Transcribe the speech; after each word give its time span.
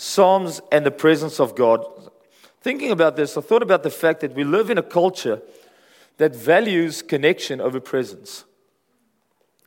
Psalms 0.00 0.60
and 0.70 0.86
the 0.86 0.92
presence 0.92 1.40
of 1.40 1.56
God. 1.56 1.84
Thinking 2.60 2.92
about 2.92 3.16
this, 3.16 3.36
I 3.36 3.40
thought 3.40 3.64
about 3.64 3.82
the 3.82 3.90
fact 3.90 4.20
that 4.20 4.32
we 4.32 4.44
live 4.44 4.70
in 4.70 4.78
a 4.78 4.82
culture 4.82 5.42
that 6.18 6.36
values 6.36 7.02
connection 7.02 7.60
over 7.60 7.80
presence. 7.80 8.44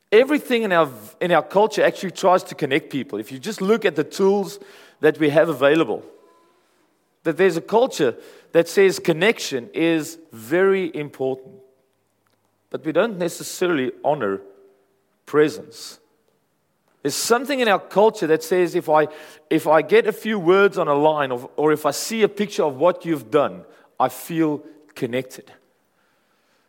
Everything 0.09 0.63
in 0.63 0.71
our, 0.71 0.89
in 1.19 1.33
our 1.33 1.43
culture 1.43 1.83
actually 1.83 2.11
tries 2.11 2.43
to 2.43 2.55
connect 2.55 2.89
people. 2.89 3.19
If 3.19 3.29
you 3.29 3.39
just 3.39 3.59
look 3.59 3.83
at 3.83 3.97
the 3.97 4.05
tools 4.05 4.57
that 5.01 5.19
we 5.19 5.31
have 5.31 5.49
available, 5.49 6.01
that 7.23 7.35
there's 7.35 7.57
a 7.57 7.61
culture 7.61 8.15
that 8.53 8.69
says 8.69 8.99
connection 8.99 9.69
is 9.73 10.17
very 10.31 10.95
important. 10.95 11.55
But 12.69 12.85
we 12.85 12.93
don't 12.93 13.17
necessarily 13.17 13.91
honor 14.01 14.39
presence. 15.25 15.99
There's 17.01 17.15
something 17.15 17.59
in 17.59 17.67
our 17.67 17.79
culture 17.79 18.27
that 18.27 18.43
says 18.43 18.75
if 18.75 18.87
I, 18.87 19.07
if 19.49 19.67
I 19.67 19.81
get 19.81 20.07
a 20.07 20.11
few 20.11 20.37
words 20.37 20.77
on 20.77 20.87
a 20.87 20.93
line 20.93 21.31
or, 21.31 21.49
or 21.55 21.71
if 21.71 21.85
I 21.85 21.91
see 21.91 22.21
a 22.21 22.29
picture 22.29 22.63
of 22.63 22.75
what 22.75 23.05
you've 23.05 23.31
done, 23.31 23.65
I 23.99 24.09
feel 24.09 24.63
connected. 24.93 25.51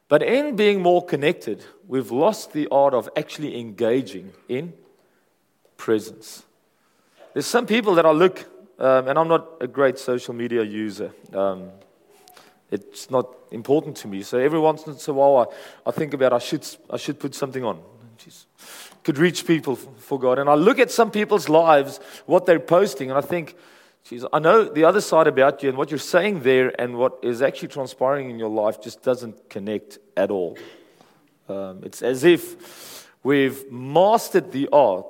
But 0.08 0.22
in 0.22 0.56
being 0.56 0.82
more 0.82 1.04
connected, 1.04 1.64
we've 1.86 2.10
lost 2.10 2.52
the 2.52 2.68
art 2.70 2.94
of 2.94 3.08
actually 3.16 3.58
engaging 3.58 4.32
in 4.48 4.72
presence. 5.76 6.44
There's 7.32 7.46
some 7.46 7.66
people 7.66 7.94
that 7.94 8.06
I 8.06 8.10
look, 8.10 8.44
um, 8.78 9.08
and 9.08 9.18
I'm 9.18 9.28
not 9.28 9.48
a 9.60 9.66
great 9.66 9.98
social 9.98 10.34
media 10.34 10.62
user. 10.62 11.12
Um, 11.32 11.70
it's 12.70 13.10
not 13.10 13.28
important 13.50 13.96
to 13.98 14.08
me. 14.08 14.22
So 14.22 14.38
every 14.38 14.58
once 14.58 14.86
in 14.86 14.96
a 15.06 15.14
while, 15.14 15.48
I, 15.86 15.88
I 15.88 15.92
think 15.92 16.14
about 16.14 16.32
I 16.32 16.38
should, 16.38 16.66
I 16.90 16.96
should 16.96 17.18
put 17.18 17.34
something 17.34 17.64
on. 17.64 17.80
Jeez. 18.18 18.44
Could 19.04 19.18
reach 19.18 19.46
people 19.46 19.76
for 19.76 20.18
God. 20.18 20.38
And 20.38 20.48
I 20.48 20.54
look 20.54 20.78
at 20.78 20.90
some 20.90 21.10
people's 21.10 21.48
lives, 21.48 21.98
what 22.26 22.46
they're 22.46 22.60
posting, 22.60 23.10
and 23.10 23.18
I 23.18 23.20
think, 23.20 23.56
geez, 24.08 24.24
I 24.32 24.38
know 24.38 24.64
the 24.64 24.84
other 24.84 25.00
side 25.00 25.26
about 25.26 25.62
you, 25.62 25.68
and 25.68 25.78
what 25.78 25.90
you're 25.90 25.98
saying 25.98 26.42
there 26.42 26.72
and 26.80 26.96
what 26.96 27.18
is 27.22 27.42
actually 27.42 27.68
transpiring 27.68 28.30
in 28.30 28.38
your 28.38 28.48
life 28.48 28.80
just 28.80 29.02
doesn't 29.02 29.50
connect 29.50 29.98
at 30.16 30.30
all. 30.30 30.56
Um, 31.48 31.80
it's 31.82 32.02
as 32.02 32.24
if 32.24 33.08
we've 33.22 33.70
mastered 33.70 34.52
the 34.52 34.68
art 34.72 35.06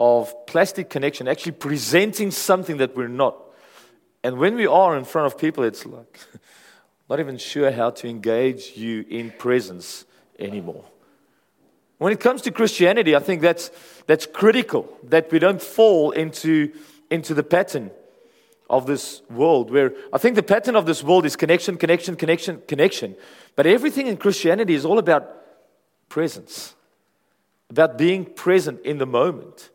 of 0.00 0.46
plastic 0.46 0.90
connection, 0.90 1.28
actually 1.28 1.52
presenting 1.52 2.30
something 2.30 2.76
that 2.78 2.96
we're 2.96 3.08
not. 3.08 3.36
And 4.22 4.38
when 4.38 4.54
we 4.54 4.66
are 4.66 4.96
in 4.96 5.04
front 5.04 5.26
of 5.26 5.38
people, 5.38 5.64
it's 5.64 5.86
like, 5.86 6.20
not 7.08 7.20
even 7.20 7.38
sure 7.38 7.70
how 7.70 7.90
to 7.90 8.08
engage 8.08 8.76
you 8.76 9.04
in 9.08 9.30
presence 9.30 10.04
anymore. 10.38 10.84
When 11.98 12.12
it 12.12 12.20
comes 12.20 12.42
to 12.42 12.52
Christianity, 12.52 13.14
I 13.16 13.18
think 13.18 13.42
that's, 13.42 13.70
that's 14.06 14.26
critical 14.26 14.88
that 15.04 15.30
we 15.30 15.38
don't 15.38 15.60
fall 15.60 16.12
into, 16.12 16.72
into 17.10 17.34
the 17.34 17.42
pattern 17.42 17.90
of 18.70 18.86
this 18.86 19.22
world 19.30 19.70
where 19.70 19.92
I 20.12 20.18
think 20.18 20.36
the 20.36 20.42
pattern 20.42 20.76
of 20.76 20.86
this 20.86 21.02
world 21.02 21.24
is 21.26 21.36
connection, 21.36 21.76
connection, 21.76 22.16
connection, 22.16 22.62
connection. 22.68 23.16
But 23.56 23.66
everything 23.66 24.06
in 24.06 24.16
Christianity 24.16 24.74
is 24.74 24.84
all 24.84 24.98
about 24.98 25.28
presence, 26.08 26.74
about 27.70 27.98
being 27.98 28.24
present 28.24 28.80
in 28.82 28.98
the 28.98 29.06
moment. 29.06 29.70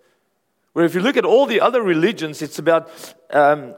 Where 0.73 0.85
if 0.85 0.95
you 0.95 1.01
look 1.01 1.17
at 1.17 1.25
all 1.25 1.45
the 1.45 1.61
other 1.61 1.81
religions, 1.81 2.41
it's 2.41 2.57
about 2.57 2.89
um, 3.31 3.75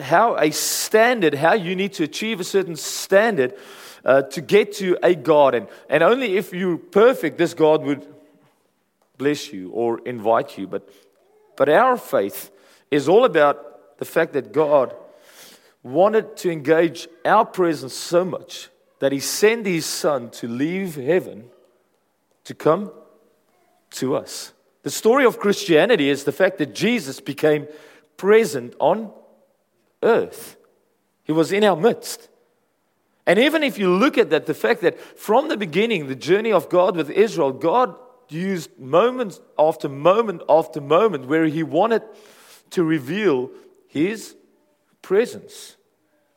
how 0.00 0.36
a 0.36 0.50
standard, 0.50 1.34
how 1.34 1.54
you 1.54 1.74
need 1.74 1.94
to 1.94 2.04
achieve 2.04 2.38
a 2.38 2.44
certain 2.44 2.76
standard 2.76 3.54
uh, 4.04 4.22
to 4.22 4.40
get 4.40 4.72
to 4.74 4.96
a 5.02 5.14
God. 5.14 5.54
And, 5.54 5.68
and 5.88 6.02
only 6.02 6.36
if 6.36 6.52
you're 6.52 6.78
perfect, 6.78 7.38
this 7.38 7.54
God 7.54 7.82
would 7.82 8.06
bless 9.18 9.52
you 9.52 9.70
or 9.70 10.00
invite 10.00 10.58
you. 10.58 10.66
But, 10.66 10.88
but 11.56 11.68
our 11.68 11.96
faith 11.96 12.50
is 12.90 13.08
all 13.08 13.24
about 13.24 13.98
the 13.98 14.04
fact 14.04 14.32
that 14.32 14.52
God 14.52 14.94
wanted 15.82 16.36
to 16.38 16.50
engage 16.50 17.08
our 17.24 17.44
presence 17.44 17.94
so 17.94 18.24
much 18.24 18.68
that 18.98 19.12
He 19.12 19.20
sent 19.20 19.66
His 19.66 19.86
Son 19.86 20.30
to 20.30 20.48
leave 20.48 20.94
heaven 20.94 21.44
to 22.44 22.54
come 22.54 22.92
to 23.92 24.16
us. 24.16 24.52
The 24.82 24.90
story 24.90 25.24
of 25.24 25.38
Christianity 25.38 26.08
is 26.08 26.24
the 26.24 26.32
fact 26.32 26.58
that 26.58 26.74
Jesus 26.74 27.20
became 27.20 27.68
present 28.16 28.74
on 28.78 29.12
earth. 30.02 30.56
He 31.24 31.32
was 31.32 31.52
in 31.52 31.64
our 31.64 31.76
midst. 31.76 32.28
And 33.26 33.38
even 33.38 33.62
if 33.62 33.78
you 33.78 33.90
look 33.90 34.18
at 34.18 34.30
that, 34.30 34.46
the 34.46 34.54
fact 34.54 34.80
that 34.82 35.00
from 35.18 35.48
the 35.48 35.56
beginning, 35.56 36.08
the 36.08 36.16
journey 36.16 36.52
of 36.52 36.68
God 36.68 36.96
with 36.96 37.10
Israel, 37.10 37.52
God 37.52 37.94
used 38.28 38.76
moment 38.78 39.40
after 39.58 39.88
moment 39.88 40.42
after 40.48 40.80
moment 40.80 41.26
where 41.26 41.46
He 41.46 41.62
wanted 41.62 42.02
to 42.70 42.82
reveal 42.82 43.50
His 43.86 44.34
presence. 45.02 45.76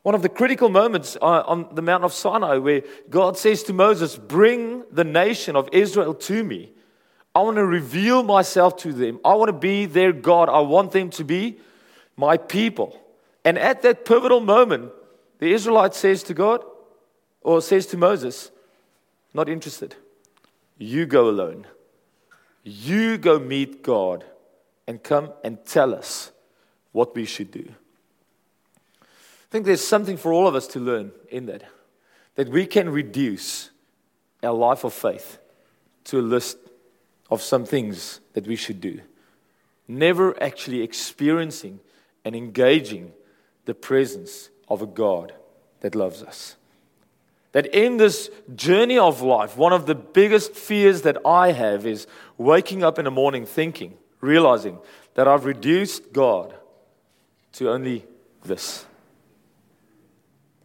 One 0.03 0.13
of 0.13 0.21
the 0.21 0.29
critical 0.29 0.69
moments 0.69 1.17
uh, 1.19 1.43
on 1.47 1.69
the 1.73 1.81
Mount 1.81 2.03
of 2.03 2.13
Sinai, 2.13 2.57
where 2.57 2.83
God 3.09 3.37
says 3.37 3.63
to 3.63 3.73
Moses, 3.73 4.15
Bring 4.15 4.83
the 4.91 5.03
nation 5.03 5.55
of 5.55 5.67
Israel 5.71 6.13
to 6.13 6.43
me. 6.43 6.71
I 7.33 7.41
want 7.41 7.57
to 7.57 7.65
reveal 7.65 8.21
myself 8.21 8.77
to 8.77 8.93
them. 8.93 9.19
I 9.25 9.33
want 9.33 9.49
to 9.49 9.53
be 9.53 9.87
their 9.87 10.13
God. 10.13 10.47
I 10.47 10.59
want 10.59 10.91
them 10.91 11.09
to 11.11 11.23
be 11.23 11.57
my 12.15 12.37
people. 12.37 13.01
And 13.43 13.57
at 13.57 13.81
that 13.81 14.05
pivotal 14.05 14.39
moment, 14.39 14.91
the 15.39 15.51
Israelite 15.51 15.95
says 15.95 16.23
to 16.23 16.33
God, 16.33 16.63
or 17.45 17.61
says 17.61 17.85
to 17.85 17.95
Moses, 17.95 18.49
Not 19.33 19.47
interested. 19.47 19.95
You 20.79 21.05
go 21.05 21.29
alone. 21.29 21.67
You 22.63 23.19
go 23.19 23.37
meet 23.37 23.83
God 23.83 24.25
and 24.87 25.01
come 25.01 25.31
and 25.43 25.63
tell 25.63 25.93
us 25.93 26.31
what 26.91 27.15
we 27.15 27.23
should 27.25 27.51
do. 27.51 27.69
I 29.01 29.51
think 29.51 29.65
there's 29.65 29.85
something 29.85 30.17
for 30.17 30.33
all 30.33 30.47
of 30.47 30.55
us 30.55 30.65
to 30.69 30.79
learn 30.79 31.11
in 31.29 31.45
that. 31.45 31.63
That 32.33 32.49
we 32.49 32.65
can 32.65 32.89
reduce 32.89 33.69
our 34.41 34.53
life 34.53 34.83
of 34.83 34.93
faith 34.93 35.37
to 36.05 36.19
a 36.19 36.21
list 36.21 36.57
of 37.29 37.43
some 37.43 37.63
things 37.63 38.21
that 38.33 38.47
we 38.47 38.55
should 38.55 38.81
do, 38.81 39.01
never 39.87 40.41
actually 40.41 40.81
experiencing 40.81 41.79
and 42.23 42.35
engaging 42.35 43.13
the 43.65 43.75
presence 43.75 44.49
of 44.67 44.81
a 44.81 44.87
God 44.87 45.33
that 45.81 45.95
loves 45.95 46.23
us. 46.23 46.55
That 47.55 47.67
in 47.67 47.95
this 47.95 48.29
journey 48.53 48.97
of 48.97 49.21
life, 49.21 49.55
one 49.55 49.71
of 49.71 49.85
the 49.85 49.95
biggest 49.95 50.51
fears 50.51 51.03
that 51.03 51.15
I 51.25 51.53
have 51.53 51.85
is 51.85 52.05
waking 52.37 52.83
up 52.83 52.99
in 52.99 53.05
the 53.05 53.11
morning 53.11 53.45
thinking, 53.45 53.93
realizing 54.19 54.77
that 55.13 55.25
I've 55.25 55.45
reduced 55.45 56.11
God 56.11 56.53
to 57.53 57.71
only 57.71 58.05
this. 58.43 58.85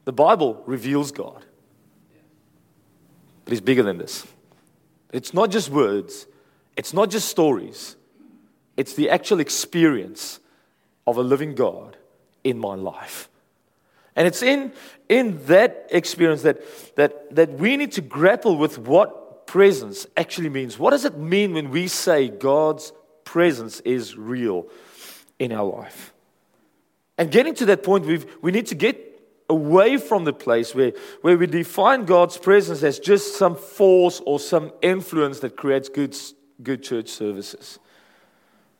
The 0.05 0.13
Bible 0.13 0.65
reveals 0.67 1.13
God, 1.13 1.45
but 3.45 3.53
He's 3.53 3.61
bigger 3.61 3.85
than 3.85 3.99
this. 3.99 4.27
It's 5.13 5.33
not 5.33 5.53
just 5.53 5.71
words, 5.71 6.27
it's 6.77 6.93
not 6.93 7.09
just 7.09 7.29
stories, 7.29 7.95
it's 8.77 8.95
the 8.95 9.11
actual 9.11 9.39
experience 9.39 10.41
of 11.07 11.19
a 11.19 11.23
living 11.23 11.55
God 11.55 11.99
in 12.43 12.59
my 12.59 12.75
life. 12.75 13.29
And 14.21 14.27
it's 14.27 14.43
in, 14.43 14.73
in 15.09 15.43
that 15.47 15.87
experience 15.89 16.43
that, 16.43 16.61
that, 16.97 17.35
that 17.35 17.53
we 17.53 17.79
need 17.79 17.93
to 17.93 18.03
grapple 18.03 18.59
with 18.59 18.77
what 18.77 19.47
presence 19.47 20.07
actually 20.15 20.51
means. 20.51 20.79
What 20.79 20.91
does 20.91 21.07
it 21.07 21.17
mean 21.17 21.55
when 21.55 21.71
we 21.71 21.89
say 21.89 22.29
God's 22.29 22.93
presence 23.25 23.81
is 23.81 24.19
real 24.19 24.67
in 25.39 25.53
our 25.53 25.65
life? 25.65 26.13
And 27.17 27.31
getting 27.31 27.55
to 27.55 27.65
that 27.65 27.83
point, 27.83 28.05
we 28.05 28.23
we 28.43 28.51
need 28.51 28.67
to 28.67 28.75
get 28.75 29.23
away 29.49 29.97
from 29.97 30.25
the 30.25 30.35
place 30.35 30.75
where, 30.75 30.93
where 31.23 31.39
we 31.39 31.47
define 31.47 32.05
God's 32.05 32.37
presence 32.37 32.83
as 32.83 32.99
just 32.99 33.39
some 33.39 33.57
force 33.57 34.21
or 34.27 34.39
some 34.39 34.71
influence 34.83 35.41
that 35.41 35.57
creates 35.57 35.89
good 35.89 36.15
good 36.63 36.83
church 36.83 37.09
services. 37.09 37.79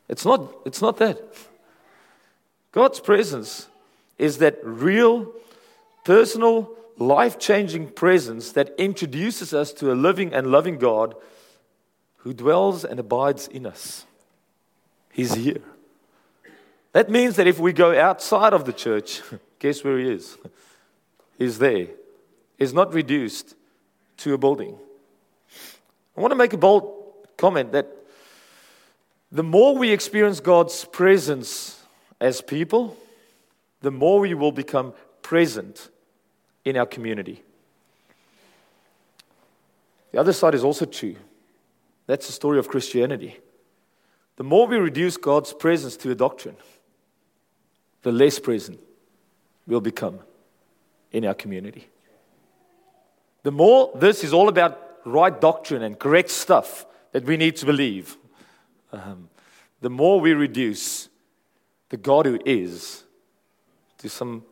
It's 0.07 0.23
not, 0.23 0.53
it's 0.67 0.83
not 0.83 0.97
that. 0.97 1.17
God's 2.71 2.99
presence 2.99 3.67
is 4.21 4.37
that 4.37 4.59
real, 4.63 5.33
personal, 6.05 6.69
life 6.97 7.39
changing 7.39 7.87
presence 7.87 8.51
that 8.51 8.71
introduces 8.77 9.51
us 9.51 9.73
to 9.73 9.91
a 9.91 9.95
living 9.95 10.31
and 10.31 10.51
loving 10.51 10.77
God 10.77 11.15
who 12.17 12.31
dwells 12.31 12.85
and 12.85 12.99
abides 12.99 13.47
in 13.47 13.65
us. 13.65 14.05
He's 15.11 15.33
here. 15.33 15.61
That 16.93 17.09
means 17.09 17.35
that 17.37 17.47
if 17.47 17.57
we 17.57 17.73
go 17.73 17.99
outside 17.99 18.53
of 18.53 18.65
the 18.65 18.73
church, 18.73 19.21
guess 19.59 19.83
where 19.83 19.97
He 19.97 20.11
is? 20.11 20.37
He's 21.39 21.57
there. 21.57 21.87
He's 22.59 22.75
not 22.75 22.93
reduced 22.93 23.55
to 24.17 24.35
a 24.35 24.37
building. 24.37 24.77
I 26.15 26.21
want 26.21 26.31
to 26.31 26.35
make 26.35 26.53
a 26.53 26.57
bold 26.57 26.93
comment 27.37 27.71
that 27.71 27.87
the 29.31 29.41
more 29.41 29.75
we 29.75 29.89
experience 29.89 30.39
God's 30.39 30.85
presence 30.85 31.81
as 32.19 32.39
people, 32.39 32.97
the 33.81 33.91
more 33.91 34.19
we 34.19 34.33
will 34.33 34.51
become 34.51 34.93
present 35.21 35.89
in 36.63 36.77
our 36.77 36.85
community. 36.85 37.43
The 40.11 40.19
other 40.19 40.33
side 40.33 40.55
is 40.55 40.63
also 40.63 40.85
true. 40.85 41.15
That's 42.05 42.27
the 42.27 42.33
story 42.33 42.59
of 42.59 42.67
Christianity. 42.67 43.39
The 44.35 44.43
more 44.43 44.67
we 44.67 44.77
reduce 44.77 45.17
God's 45.17 45.53
presence 45.53 45.95
to 45.97 46.11
a 46.11 46.15
doctrine, 46.15 46.57
the 48.01 48.11
less 48.11 48.39
present 48.39 48.79
we'll 49.67 49.81
become 49.81 50.19
in 51.11 51.25
our 51.25 51.33
community. 51.33 51.87
The 53.43 53.51
more 53.51 53.91
this 53.95 54.23
is 54.23 54.33
all 54.33 54.49
about 54.49 54.79
right 55.05 55.39
doctrine 55.39 55.81
and 55.81 55.97
correct 55.97 56.29
stuff 56.29 56.85
that 57.11 57.25
we 57.25 57.37
need 57.37 57.55
to 57.57 57.65
believe, 57.65 58.17
um, 58.91 59.29
the 59.81 59.89
more 59.89 60.19
we 60.19 60.33
reduce 60.33 61.09
the 61.89 61.97
God 61.97 62.25
who 62.25 62.39
is 62.45 63.03
to 64.01 64.09
some 64.09 64.43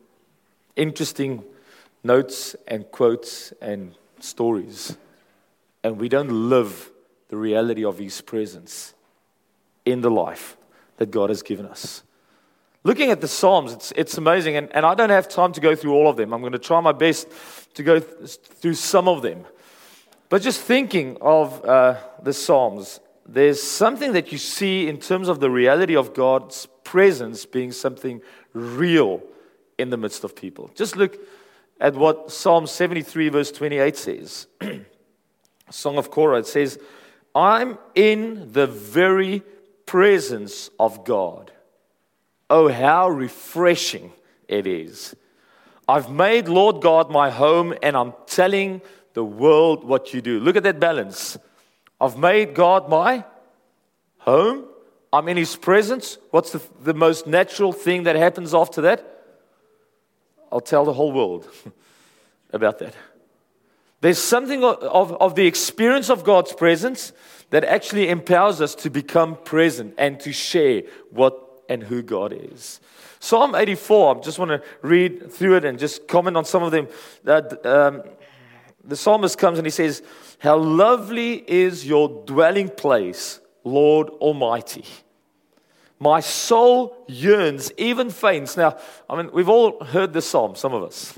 interesting 0.76 1.44
notes 2.02 2.56
and 2.66 2.90
quotes 2.90 3.52
and 3.60 3.94
stories. 4.20 4.96
And 5.82 5.98
we 5.98 6.08
don't 6.08 6.48
live 6.48 6.90
the 7.28 7.36
reality 7.36 7.84
of 7.84 7.98
His 7.98 8.20
presence 8.20 8.94
in 9.84 10.00
the 10.00 10.10
life 10.10 10.56
that 10.96 11.10
God 11.10 11.30
has 11.30 11.42
given 11.42 11.66
us. 11.66 12.02
Looking 12.82 13.10
at 13.10 13.20
the 13.20 13.28
Psalms, 13.28 13.72
it's, 13.72 13.92
it's 13.94 14.16
amazing. 14.16 14.56
And, 14.56 14.74
and 14.74 14.86
I 14.86 14.94
don't 14.94 15.10
have 15.10 15.28
time 15.28 15.52
to 15.52 15.60
go 15.60 15.74
through 15.74 15.94
all 15.94 16.08
of 16.08 16.16
them. 16.16 16.32
I'm 16.32 16.40
going 16.40 16.52
to 16.52 16.58
try 16.58 16.80
my 16.80 16.92
best 16.92 17.28
to 17.74 17.82
go 17.82 17.98
th- 17.98 18.36
through 18.36 18.74
some 18.74 19.06
of 19.06 19.22
them. 19.22 19.44
But 20.28 20.42
just 20.42 20.60
thinking 20.60 21.18
of 21.20 21.62
uh, 21.64 21.96
the 22.22 22.32
Psalms, 22.32 23.00
there's 23.26 23.62
something 23.62 24.12
that 24.12 24.32
you 24.32 24.38
see 24.38 24.88
in 24.88 24.98
terms 24.98 25.28
of 25.28 25.40
the 25.40 25.50
reality 25.50 25.96
of 25.96 26.14
God's 26.14 26.66
presence 26.84 27.44
being 27.44 27.72
something 27.72 28.22
real 28.52 29.22
in 29.80 29.90
the 29.90 29.96
midst 29.96 30.24
of 30.24 30.36
people. 30.36 30.70
Just 30.74 30.96
look 30.96 31.18
at 31.80 31.94
what 31.94 32.30
Psalm 32.30 32.66
73, 32.66 33.28
verse 33.30 33.50
28 33.50 33.96
says. 33.96 34.46
Song 35.70 35.96
of 35.96 36.10
Korah, 36.10 36.40
it 36.40 36.46
says, 36.46 36.78
I'm 37.34 37.78
in 37.94 38.52
the 38.52 38.66
very 38.66 39.42
presence 39.86 40.70
of 40.78 41.04
God. 41.04 41.52
Oh, 42.48 42.68
how 42.68 43.08
refreshing 43.08 44.12
it 44.48 44.66
is. 44.66 45.14
I've 45.88 46.10
made 46.10 46.48
Lord 46.48 46.82
God 46.82 47.10
my 47.10 47.30
home, 47.30 47.74
and 47.82 47.96
I'm 47.96 48.12
telling 48.26 48.82
the 49.14 49.24
world 49.24 49.84
what 49.84 50.12
you 50.12 50.20
do. 50.20 50.40
Look 50.40 50.56
at 50.56 50.62
that 50.64 50.80
balance. 50.80 51.38
I've 52.00 52.18
made 52.18 52.54
God 52.54 52.88
my 52.88 53.24
home. 54.18 54.66
I'm 55.12 55.28
in 55.28 55.36
his 55.36 55.56
presence. 55.56 56.18
What's 56.30 56.52
the, 56.52 56.62
the 56.82 56.94
most 56.94 57.26
natural 57.26 57.72
thing 57.72 58.04
that 58.04 58.16
happens 58.16 58.54
after 58.54 58.82
that? 58.82 59.19
I'll 60.50 60.60
tell 60.60 60.84
the 60.84 60.92
whole 60.92 61.12
world 61.12 61.48
about 62.52 62.78
that. 62.80 62.94
There's 64.00 64.18
something 64.18 64.64
of, 64.64 65.12
of, 65.12 65.34
the 65.34 65.46
experience 65.46 66.08
of 66.08 66.24
God's 66.24 66.52
presence 66.52 67.12
that 67.50 67.64
actually 67.64 68.08
empowers 68.08 68.60
us 68.60 68.74
to 68.76 68.90
become 68.90 69.36
present 69.36 69.94
and 69.98 70.18
to 70.20 70.32
share 70.32 70.82
what 71.10 71.62
and 71.68 71.82
who 71.82 72.02
God 72.02 72.32
is. 72.32 72.80
Psalm 73.18 73.54
84, 73.54 74.16
I 74.16 74.20
just 74.20 74.38
want 74.38 74.50
to 74.50 74.62
read 74.80 75.30
through 75.30 75.56
it 75.56 75.64
and 75.66 75.78
just 75.78 76.08
comment 76.08 76.36
on 76.36 76.46
some 76.46 76.62
of 76.62 76.72
them. 76.72 76.88
That, 77.24 77.64
um, 77.66 78.02
the 78.82 78.96
psalmist 78.96 79.36
comes 79.36 79.58
and 79.58 79.66
he 79.66 79.70
says, 79.70 80.02
How 80.38 80.56
lovely 80.56 81.44
is 81.46 81.86
your 81.86 82.24
dwelling 82.24 82.70
place, 82.70 83.40
Lord 83.62 84.08
Almighty. 84.08 84.86
My 86.00 86.20
soul 86.20 86.96
yearns, 87.06 87.70
even 87.76 88.08
faints. 88.08 88.56
Now, 88.56 88.78
I 89.08 89.16
mean, 89.16 89.30
we've 89.34 89.50
all 89.50 89.84
heard 89.84 90.14
this 90.14 90.26
psalm, 90.26 90.56
some 90.56 90.72
of 90.72 90.82
us. 90.82 91.14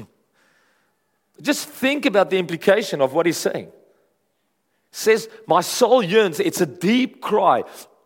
Just 1.41 1.69
think 1.69 2.05
about 2.05 2.31
the 2.31 2.39
implication 2.39 3.01
of 3.01 3.15
what 3.15 3.25
he's 3.25 3.39
saying. 3.39 3.71
says, 4.91 5.29
My 5.47 5.61
soul 5.61 6.03
yearns. 6.03 6.41
It's 6.41 6.61
a 6.61 6.67
deep 6.67 7.21
cry. 7.21 7.63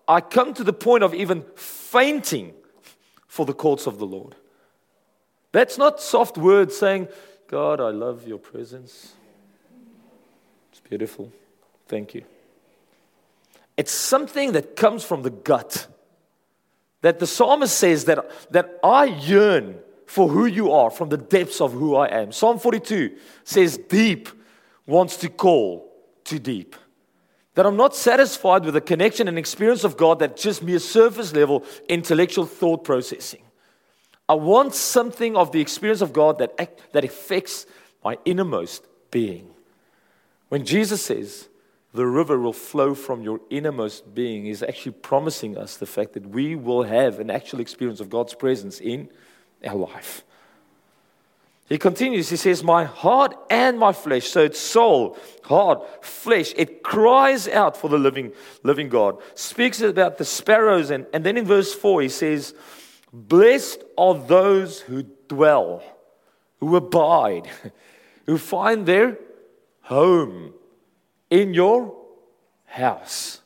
I 0.07 0.21
come 0.21 0.53
to 0.55 0.63
the 0.63 0.73
point 0.75 1.03
of 1.03 1.15
even 1.15 1.45
fainting 1.57 2.53
for 3.27 3.47
the 3.47 3.55
courts 3.55 3.87
of 3.87 3.99
the 3.99 4.07
Lord. 4.07 4.37
That's 5.53 5.79
not 5.79 6.01
soft 6.01 6.37
words 6.37 6.77
saying, 6.77 7.09
God, 7.49 7.81
I 7.81 7.89
love 7.91 8.29
your 8.29 8.39
presence. 8.39 9.15
It's 10.71 10.81
beautiful. 10.81 11.33
Thank 11.89 12.15
you. 12.15 12.25
It's 13.77 13.93
something 13.93 14.53
that 14.53 14.77
comes 14.77 15.05
from 15.05 15.23
the 15.23 15.31
gut. 15.31 15.87
That 17.07 17.21
the 17.21 17.27
psalmist 17.29 17.79
says 17.79 18.07
that, 18.07 18.29
that 18.51 18.81
I 18.83 19.05
yearn 19.05 19.79
for 20.07 20.29
who 20.29 20.45
you 20.45 20.73
are 20.73 20.91
from 20.91 21.09
the 21.09 21.17
depths 21.17 21.61
of 21.61 21.73
who 21.73 21.95
I 21.95 22.09
am. 22.09 22.33
Psalm 22.33 22.59
42 22.59 23.17
says, 23.45 23.79
Deep 23.79 24.29
wants 24.87 25.17
to 25.19 25.29
call 25.29 25.89
to 26.25 26.41
deep. 26.41 26.75
That 27.55 27.65
I'm 27.65 27.77
not 27.77 27.95
satisfied 27.95 28.65
with 28.65 28.75
the 28.75 28.81
connection 28.81 29.29
and 29.29 29.39
experience 29.39 29.85
of 29.85 29.97
God 29.97 30.19
that 30.19 30.37
just 30.37 30.65
mere 30.65 30.81
surface 30.81 31.33
level 31.33 31.63
intellectual 31.89 32.45
thought 32.45 32.83
processing. 32.83 33.43
I 34.29 34.35
want 34.35 34.75
something 34.75 35.37
of 35.37 35.53
the 35.53 35.61
experience 35.61 36.01
of 36.01 36.13
God 36.13 36.39
that, 36.39 36.81
that 36.91 37.05
affects 37.05 37.67
my 38.03 38.19
innermost 38.25 38.85
being. 39.13 39.49
When 40.49 40.65
Jesus 40.65 41.05
says, 41.05 41.49
the 41.97 42.07
river 42.07 42.39
will 42.39 42.53
flow 42.53 42.95
from 42.95 43.23
your 43.23 43.41
innermost 43.51 44.15
being, 44.15 44.47
is 44.47 44.63
actually 44.63 44.93
promising 44.93 45.57
us 45.57 45.77
the 45.77 45.87
fact 45.87 46.13
that 46.13 46.27
we 46.27 46.55
will 46.55 46.83
have 46.85 47.19
an 47.19 47.31
actual 47.31 47.61
experience 47.61 48.01
of 48.01 48.11
God's 48.11 48.35
presence 48.35 48.81
in 48.81 49.09
our 49.65 49.77
life. 49.77 50.23
He 51.69 51.79
continues, 51.79 52.29
he 52.29 52.37
says, 52.37 52.63
My 52.63 52.85
heart 52.85 53.35
and 53.51 53.79
my 53.79 53.93
flesh, 53.93 54.29
so 54.29 54.43
it's 54.43 54.61
soul, 54.61 55.19
heart, 55.43 56.05
flesh, 56.05 56.53
it 56.57 56.85
cries 56.85 57.49
out 57.49 57.77
for 57.77 57.89
the 57.89 57.99
living, 57.99 58.33
living 58.63 58.89
God. 58.89 59.19
Speaks 59.35 59.81
about 59.81 60.19
the 60.19 60.25
sparrows, 60.25 60.91
and, 60.91 61.07
and 61.13 61.25
then 61.25 61.37
in 61.37 61.45
verse 61.45 61.75
4, 61.75 62.03
he 62.03 62.09
says, 62.09 62.55
Blessed 63.13 63.83
are 63.99 64.15
those 64.15 64.81
who 64.81 65.03
dwell, 65.29 65.83
who 66.61 66.77
abide, 66.77 67.51
who 68.27 68.39
find 68.39 68.87
their 68.87 69.19
home 69.81 70.53
in 71.31 71.55
your 71.55 71.95
house. 72.65 73.41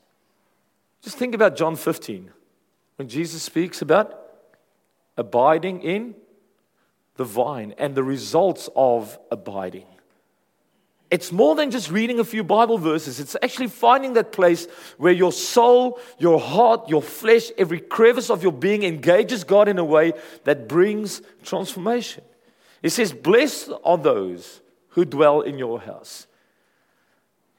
Just 1.02 1.16
think 1.16 1.34
about 1.34 1.56
John 1.56 1.76
15, 1.76 2.30
when 2.96 3.08
Jesus 3.08 3.42
speaks 3.42 3.80
about 3.80 4.16
abiding 5.16 5.82
in 5.82 6.14
the 7.16 7.24
vine 7.24 7.74
and 7.78 7.94
the 7.94 8.02
results 8.02 8.68
of 8.74 9.18
abiding. 9.30 9.86
It's 11.10 11.32
more 11.32 11.56
than 11.56 11.72
just 11.72 11.90
reading 11.90 12.20
a 12.20 12.24
few 12.24 12.44
Bible 12.44 12.78
verses. 12.78 13.18
It's 13.18 13.36
actually 13.42 13.66
finding 13.66 14.12
that 14.12 14.30
place 14.30 14.68
where 14.96 15.12
your 15.12 15.32
soul, 15.32 15.98
your 16.18 16.38
heart, 16.38 16.88
your 16.88 17.02
flesh, 17.02 17.50
every 17.58 17.80
crevice 17.80 18.30
of 18.30 18.44
your 18.44 18.52
being 18.52 18.84
engages 18.84 19.42
God 19.42 19.68
in 19.68 19.78
a 19.78 19.84
way 19.84 20.12
that 20.44 20.68
brings 20.68 21.20
transformation. 21.42 22.22
He 22.80 22.88
says, 22.88 23.12
Blessed 23.12 23.72
are 23.84 23.98
those 23.98 24.60
who 24.90 25.04
dwell 25.04 25.40
in 25.40 25.58
your 25.58 25.80
house. 25.80 26.28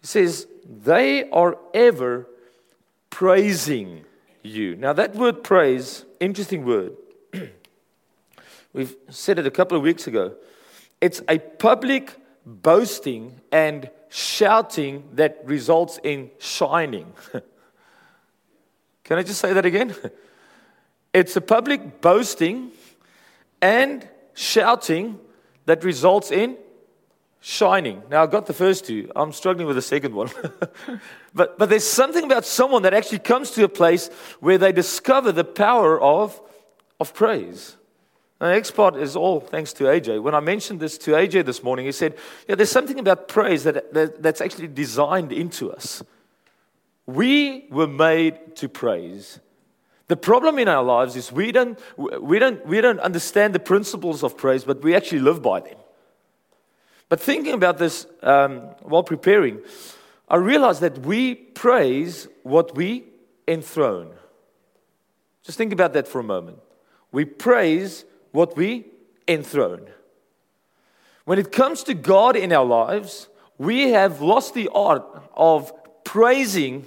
He 0.02 0.08
says, 0.08 0.48
They 0.66 1.30
are 1.30 1.58
ever 1.74 2.28
praising 3.10 4.04
you. 4.44 4.76
Now, 4.76 4.94
that 4.94 5.16
word 5.16 5.44
praise, 5.44 6.06
interesting 6.20 6.66
word. 6.66 6.96
We've 8.74 8.96
said 9.10 9.40
it 9.40 9.46
a 9.46 9.52
couple 9.52 9.78
of 9.78 9.84
weeks 9.84 10.08
ago. 10.08 10.36
It's 11.00 11.22
a 11.28 11.40
public 11.40 12.16
boasting 12.46 13.40
and 13.52 13.90
shouting 14.10 15.04
that 15.14 15.42
results 15.46 16.00
in 16.04 16.32
shining. 16.40 17.14
Can 19.04 19.18
I 19.18 19.24
just 19.24 19.40
say 19.40 19.54
that 19.54 19.66
again? 19.66 19.96
It's 21.14 21.36
a 21.36 21.42
public 21.42 22.00
boasting 22.00 22.72
and 23.62 24.08
shouting 24.34 25.20
that 25.66 25.84
results 25.84 26.32
in 26.32 26.56
shining. 27.42 28.04
Now, 28.10 28.24
I 28.24 28.28
got 28.28 28.46
the 28.46 28.54
first 28.54 28.86
two. 28.86 29.12
I'm 29.16 29.34
struggling 29.34 29.68
with 29.68 29.76
the 29.76 29.82
second 29.82 30.14
one. 30.14 30.30
but, 31.34 31.58
but 31.58 31.70
there's 31.70 31.86
something 31.86 32.24
about 32.24 32.46
someone 32.46 32.84
that 32.84 32.94
actually 32.94 33.20
comes 33.20 33.52
to 33.52 33.64
a 33.64 33.70
place 33.70 34.08
where 34.40 34.58
they 34.58 34.72
discover 34.72 35.32
the 35.32 35.44
power 35.44 36.00
of, 36.00 36.40
of 37.00 37.14
praise. 37.14 37.76
The 38.40 38.50
next 38.50 38.72
part 38.72 38.96
is 38.96 39.16
all 39.16 39.40
thanks 39.40 39.74
to 39.74 39.86
AJ. 39.86 40.22
When 40.22 40.34
I 40.34 40.40
mentioned 40.40 40.80
this 40.80 40.98
to 41.00 41.12
AJ 41.12 41.46
this 41.46 41.62
morning, 41.62 41.86
he 41.86 41.92
said, 41.92 42.18
Yeah, 42.48 42.56
there's 42.56 42.72
something 42.72 43.00
about 43.00 43.28
praise 43.28 43.64
that, 43.66 43.94
that, 43.94 44.24
that's 44.24 44.42
actually 44.42 44.68
designed 44.68 45.32
into 45.32 45.72
us. 45.72 46.02
We 47.06 47.68
were 47.70 47.88
made 47.88 48.56
to 48.58 48.70
praise. 48.70 49.40
The 50.08 50.18
problem 50.18 50.60
in 50.60 50.68
our 50.68 50.84
lives 50.84 51.16
is 51.16 51.32
we 51.32 51.52
don't, 51.52 51.80
we, 51.98 52.40
don't, 52.40 52.66
we 52.66 52.82
don't 52.82 53.00
understand 53.00 53.56
the 53.56 53.60
principles 53.60 54.24
of 54.24 54.38
praise, 54.38 54.64
but 54.64 54.82
we 54.82 54.96
actually 54.96 55.20
live 55.20 55.42
by 55.42 55.62
them. 55.62 55.78
But 57.12 57.20
thinking 57.20 57.54
about 57.54 57.78
this 57.78 58.08
um, 58.24 58.60
while 58.84 59.04
preparing, 59.04 59.60
I 60.30 60.38
realized 60.38 60.80
that 60.80 61.00
we 61.00 61.36
praise 61.36 62.30
what 62.44 62.74
we 62.74 63.04
enthrone. 63.50 64.14
Just 65.44 65.58
think 65.58 65.74
about 65.74 65.92
that 65.92 66.08
for 66.08 66.22
a 66.22 66.24
moment. 66.24 66.60
We 67.12 67.26
praise 67.26 68.06
what 68.32 68.56
we 68.56 68.86
enthrone. 69.28 69.88
When 71.26 71.38
it 71.38 71.52
comes 71.52 71.84
to 71.84 71.94
God 71.94 72.38
in 72.38 72.54
our 72.54 72.64
lives, 72.64 73.28
we 73.58 73.90
have 73.90 74.22
lost 74.22 74.54
the 74.54 74.70
art 74.74 75.04
of 75.36 75.74
praising 76.06 76.86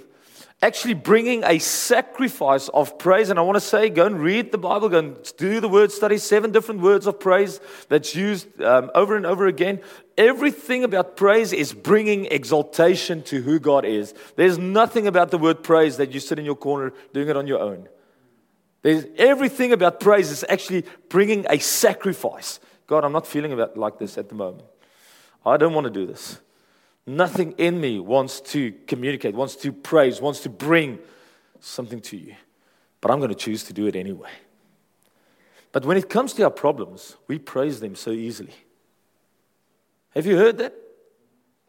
actually 0.61 0.93
bringing 0.93 1.43
a 1.43 1.59
sacrifice 1.59 2.69
of 2.69 2.97
praise. 2.97 3.29
And 3.29 3.37
I 3.37 3.41
want 3.43 3.55
to 3.57 3.61
say, 3.61 3.89
go 3.89 4.05
and 4.05 4.19
read 4.19 4.51
the 4.51 4.57
Bible, 4.57 4.89
go 4.89 4.99
and 4.99 5.33
do 5.37 5.59
the 5.59 5.69
word 5.69 5.91
study, 5.91 6.17
seven 6.17 6.51
different 6.51 6.81
words 6.81 7.07
of 7.07 7.19
praise 7.19 7.59
that's 7.89 8.15
used 8.15 8.61
um, 8.61 8.89
over 8.95 9.15
and 9.15 9.25
over 9.25 9.47
again. 9.47 9.81
Everything 10.17 10.83
about 10.83 11.17
praise 11.17 11.53
is 11.53 11.73
bringing 11.73 12.25
exaltation 12.25 13.21
to 13.23 13.41
who 13.41 13.59
God 13.59 13.85
is. 13.85 14.13
There's 14.37 14.57
nothing 14.57 15.07
about 15.07 15.31
the 15.31 15.37
word 15.37 15.61
praise 15.61 15.97
that 15.97 16.13
you 16.13 16.19
sit 16.19 16.39
in 16.39 16.45
your 16.45 16.55
corner 16.55 16.93
doing 17.13 17.27
it 17.27 17.37
on 17.37 17.47
your 17.47 17.59
own. 17.59 17.87
There's 18.81 19.05
everything 19.17 19.73
about 19.73 19.99
praise 19.99 20.29
is 20.31 20.45
actually 20.47 20.85
bringing 21.09 21.45
a 21.49 21.59
sacrifice. 21.59 22.59
God, 22.87 23.03
I'm 23.03 23.11
not 23.11 23.25
feeling 23.25 23.51
about 23.51 23.77
like 23.77 23.97
this 23.97 24.17
at 24.17 24.29
the 24.29 24.35
moment. 24.35 24.67
I 25.45 25.57
don't 25.57 25.73
want 25.73 25.85
to 25.85 25.91
do 25.91 26.05
this. 26.05 26.39
Nothing 27.07 27.53
in 27.53 27.79
me 27.79 27.99
wants 27.99 28.41
to 28.41 28.73
communicate, 28.87 29.35
wants 29.35 29.55
to 29.57 29.71
praise, 29.71 30.19
wants 30.19 30.39
to 30.41 30.49
bring 30.49 30.99
something 31.59 32.01
to 32.01 32.17
you. 32.17 32.35
But 32.99 33.11
I'm 33.11 33.19
going 33.19 33.29
to 33.29 33.35
choose 33.35 33.63
to 33.65 33.73
do 33.73 33.85
it 33.85 33.95
anyway. 33.95 34.31
But 35.71 35.85
when 35.85 35.97
it 35.97 36.09
comes 36.09 36.33
to 36.33 36.43
our 36.43 36.49
problems, 36.49 37.17
we 37.27 37.37
praise 37.37 37.79
them 37.79 37.95
so 37.95 38.11
easily. 38.11 38.55
Have 40.15 40.25
you 40.25 40.37
heard 40.37 40.57
that? 40.57 40.73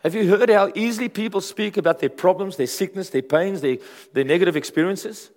Have 0.04 0.14
you 0.14 0.28
heard 0.28 0.48
how 0.48 0.70
easily 0.74 1.08
people 1.08 1.40
speak 1.40 1.76
about 1.76 1.98
their 1.98 2.08
problems, 2.08 2.56
their 2.56 2.68
sickness, 2.68 3.10
their 3.10 3.22
pains, 3.22 3.60
their, 3.60 3.78
their 4.12 4.24
negative 4.24 4.56
experiences? 4.56 5.30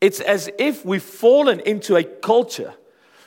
It's 0.00 0.20
as 0.20 0.48
if 0.58 0.84
we've 0.84 1.02
fallen 1.02 1.60
into 1.60 1.96
a 1.96 2.04
culture 2.04 2.74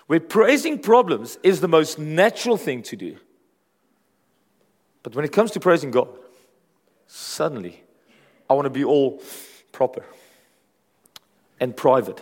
where 0.07 0.21
praising 0.21 0.79
problems 0.79 1.37
is 1.43 1.59
the 1.59 1.67
most 1.67 1.99
natural 1.99 2.57
thing 2.57 2.81
to 2.83 2.95
do. 2.95 3.17
But 5.03 5.15
when 5.15 5.25
it 5.25 5.31
comes 5.31 5.51
to 5.51 5.59
praising 5.59 5.91
God, 5.91 6.09
suddenly 7.07 7.83
I 8.49 8.53
want 8.53 8.65
to 8.65 8.69
be 8.69 8.83
all 8.83 9.21
proper 9.71 10.05
and 11.59 11.75
private. 11.75 12.21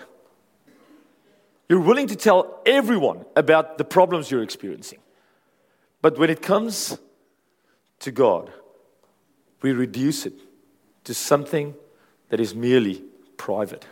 You're 1.67 1.81
willing 1.81 2.07
to 2.07 2.15
tell 2.15 2.61
everyone 2.65 3.25
about 3.35 3.77
the 3.77 3.83
problems 3.83 4.31
you're 4.31 4.43
experiencing. 4.43 4.99
But 6.01 6.17
when 6.17 6.29
it 6.29 6.41
comes 6.41 6.97
to 7.99 8.11
God, 8.11 8.51
we 9.61 9.71
reduce 9.71 10.25
it 10.25 10.33
to 11.03 11.13
something 11.13 11.75
that 12.29 12.39
is 12.39 12.55
merely 12.55 13.03
private. 13.37 13.85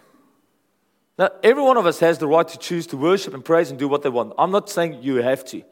Now, 1.17 1.29
every 1.44 1.63
one 1.63 1.77
of 1.77 1.86
us 1.86 2.00
has 2.00 2.20
the 2.20 2.27
right 2.27 2.48
to 2.48 2.58
choose 2.58 2.86
to 2.88 2.98
worship 2.98 3.34
and 3.34 3.44
praise 3.44 3.70
and 3.70 3.79
do 3.79 3.88
what 3.88 4.03
they 4.03 4.10
want. 4.10 4.34
I'm 4.38 4.51
not 4.51 4.70
saying 4.70 5.00
you 5.01 5.15
have 5.15 5.44
to. 5.46 5.63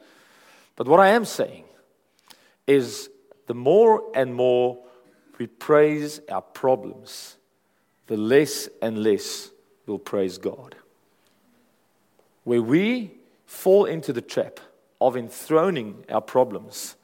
But 0.75 0.87
what 0.87 0.99
I 0.99 1.09
am 1.09 1.25
saying 1.25 1.64
is 2.67 3.09
the 3.47 3.53
more 3.53 4.03
and 4.15 4.33
more 4.33 4.79
we 5.37 5.47
praise 5.47 6.21
our 6.29 6.41
problems, 6.41 7.37
the 8.07 8.17
less 8.17 8.69
and 8.81 9.03
less 9.03 9.51
we'll 9.85 9.99
praise 9.99 10.37
God. 10.37 10.75
Where 12.43 12.61
we 12.61 13.11
fall 13.45 13.85
into 13.85 14.13
the 14.13 14.21
trap 14.21 14.59
of 15.01 15.17
enthroning 15.17 16.05
our 16.09 16.21
problems, 16.21 16.95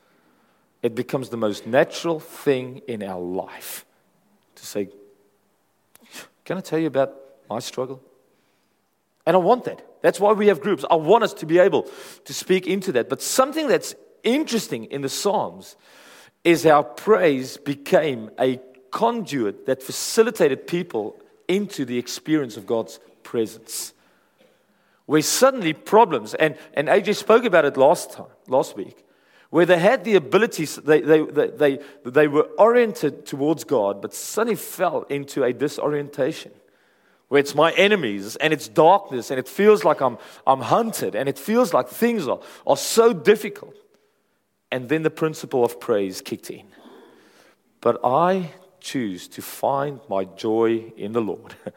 it 0.81 0.95
becomes 0.95 1.29
the 1.29 1.37
most 1.37 1.67
natural 1.67 2.19
thing 2.19 2.81
in 2.87 3.03
our 3.03 3.19
life 3.19 3.85
to 4.55 4.65
say, 4.65 4.89
Can 6.45 6.57
I 6.57 6.61
tell 6.61 6.79
you 6.79 6.87
about 6.87 7.13
my 7.49 7.59
struggle? 7.59 8.01
And 9.25 9.35
I 9.35 9.39
want 9.39 9.65
that. 9.65 9.85
That's 10.01 10.19
why 10.19 10.31
we 10.33 10.47
have 10.47 10.61
groups. 10.61 10.83
I 10.89 10.95
want 10.95 11.23
us 11.23 11.33
to 11.35 11.45
be 11.45 11.59
able 11.59 11.87
to 12.25 12.33
speak 12.33 12.65
into 12.65 12.91
that. 12.93 13.07
But 13.07 13.21
something 13.21 13.67
that's 13.67 13.93
interesting 14.23 14.85
in 14.85 15.01
the 15.01 15.09
Psalms 15.09 15.75
is 16.43 16.63
how 16.63 16.83
praise 16.83 17.57
became 17.57 18.31
a 18.39 18.59
conduit 18.91 19.65
that 19.65 19.81
facilitated 19.81 20.67
people 20.67 21.19
into 21.47 21.85
the 21.85 21.97
experience 21.97 22.57
of 22.57 22.65
God's 22.65 22.99
presence. 23.23 23.93
Where 25.05 25.21
suddenly 25.21 25.73
problems, 25.73 26.33
and, 26.33 26.55
and 26.73 26.87
AJ 26.87 27.15
spoke 27.15 27.43
about 27.43 27.65
it 27.65 27.77
last 27.77 28.11
time, 28.11 28.31
last 28.47 28.77
week, 28.77 29.05
where 29.49 29.65
they 29.65 29.77
had 29.77 30.05
the 30.05 30.15
abilities, 30.15 30.77
they, 30.77 31.01
they, 31.01 31.21
they, 31.23 31.79
they, 32.05 32.27
were 32.27 32.47
oriented 32.57 33.25
towards 33.25 33.65
God, 33.65 34.01
but 34.01 34.13
suddenly 34.13 34.55
fell 34.55 35.03
into 35.03 35.43
a 35.43 35.51
disorientation 35.51 36.51
where 37.27 37.39
it's 37.39 37.55
my 37.55 37.71
enemies 37.73 38.35
and 38.37 38.51
it's 38.51 38.67
darkness 38.67 39.31
and 39.31 39.39
it 39.39 39.47
feels 39.47 39.85
like 39.85 40.01
I'm, 40.01 40.17
I'm 40.45 40.59
hunted 40.59 41.15
and 41.15 41.29
it 41.29 41.39
feels 41.39 41.73
like 41.73 41.87
things 41.87 42.27
are, 42.27 42.41
are 42.67 42.75
so 42.75 43.13
difficult. 43.13 43.75
And 44.71 44.87
then 44.87 45.03
the 45.03 45.09
principle 45.09 45.65
of 45.65 45.79
praise 45.79 46.21
kicked 46.21 46.49
in. 46.49 46.67
But 47.81 47.99
I 48.03 48.51
choose 48.79 49.27
to 49.29 49.41
find 49.41 49.99
my 50.09 50.25
joy 50.25 50.93
in 50.95 51.11
the 51.11 51.21
Lord. 51.21 51.55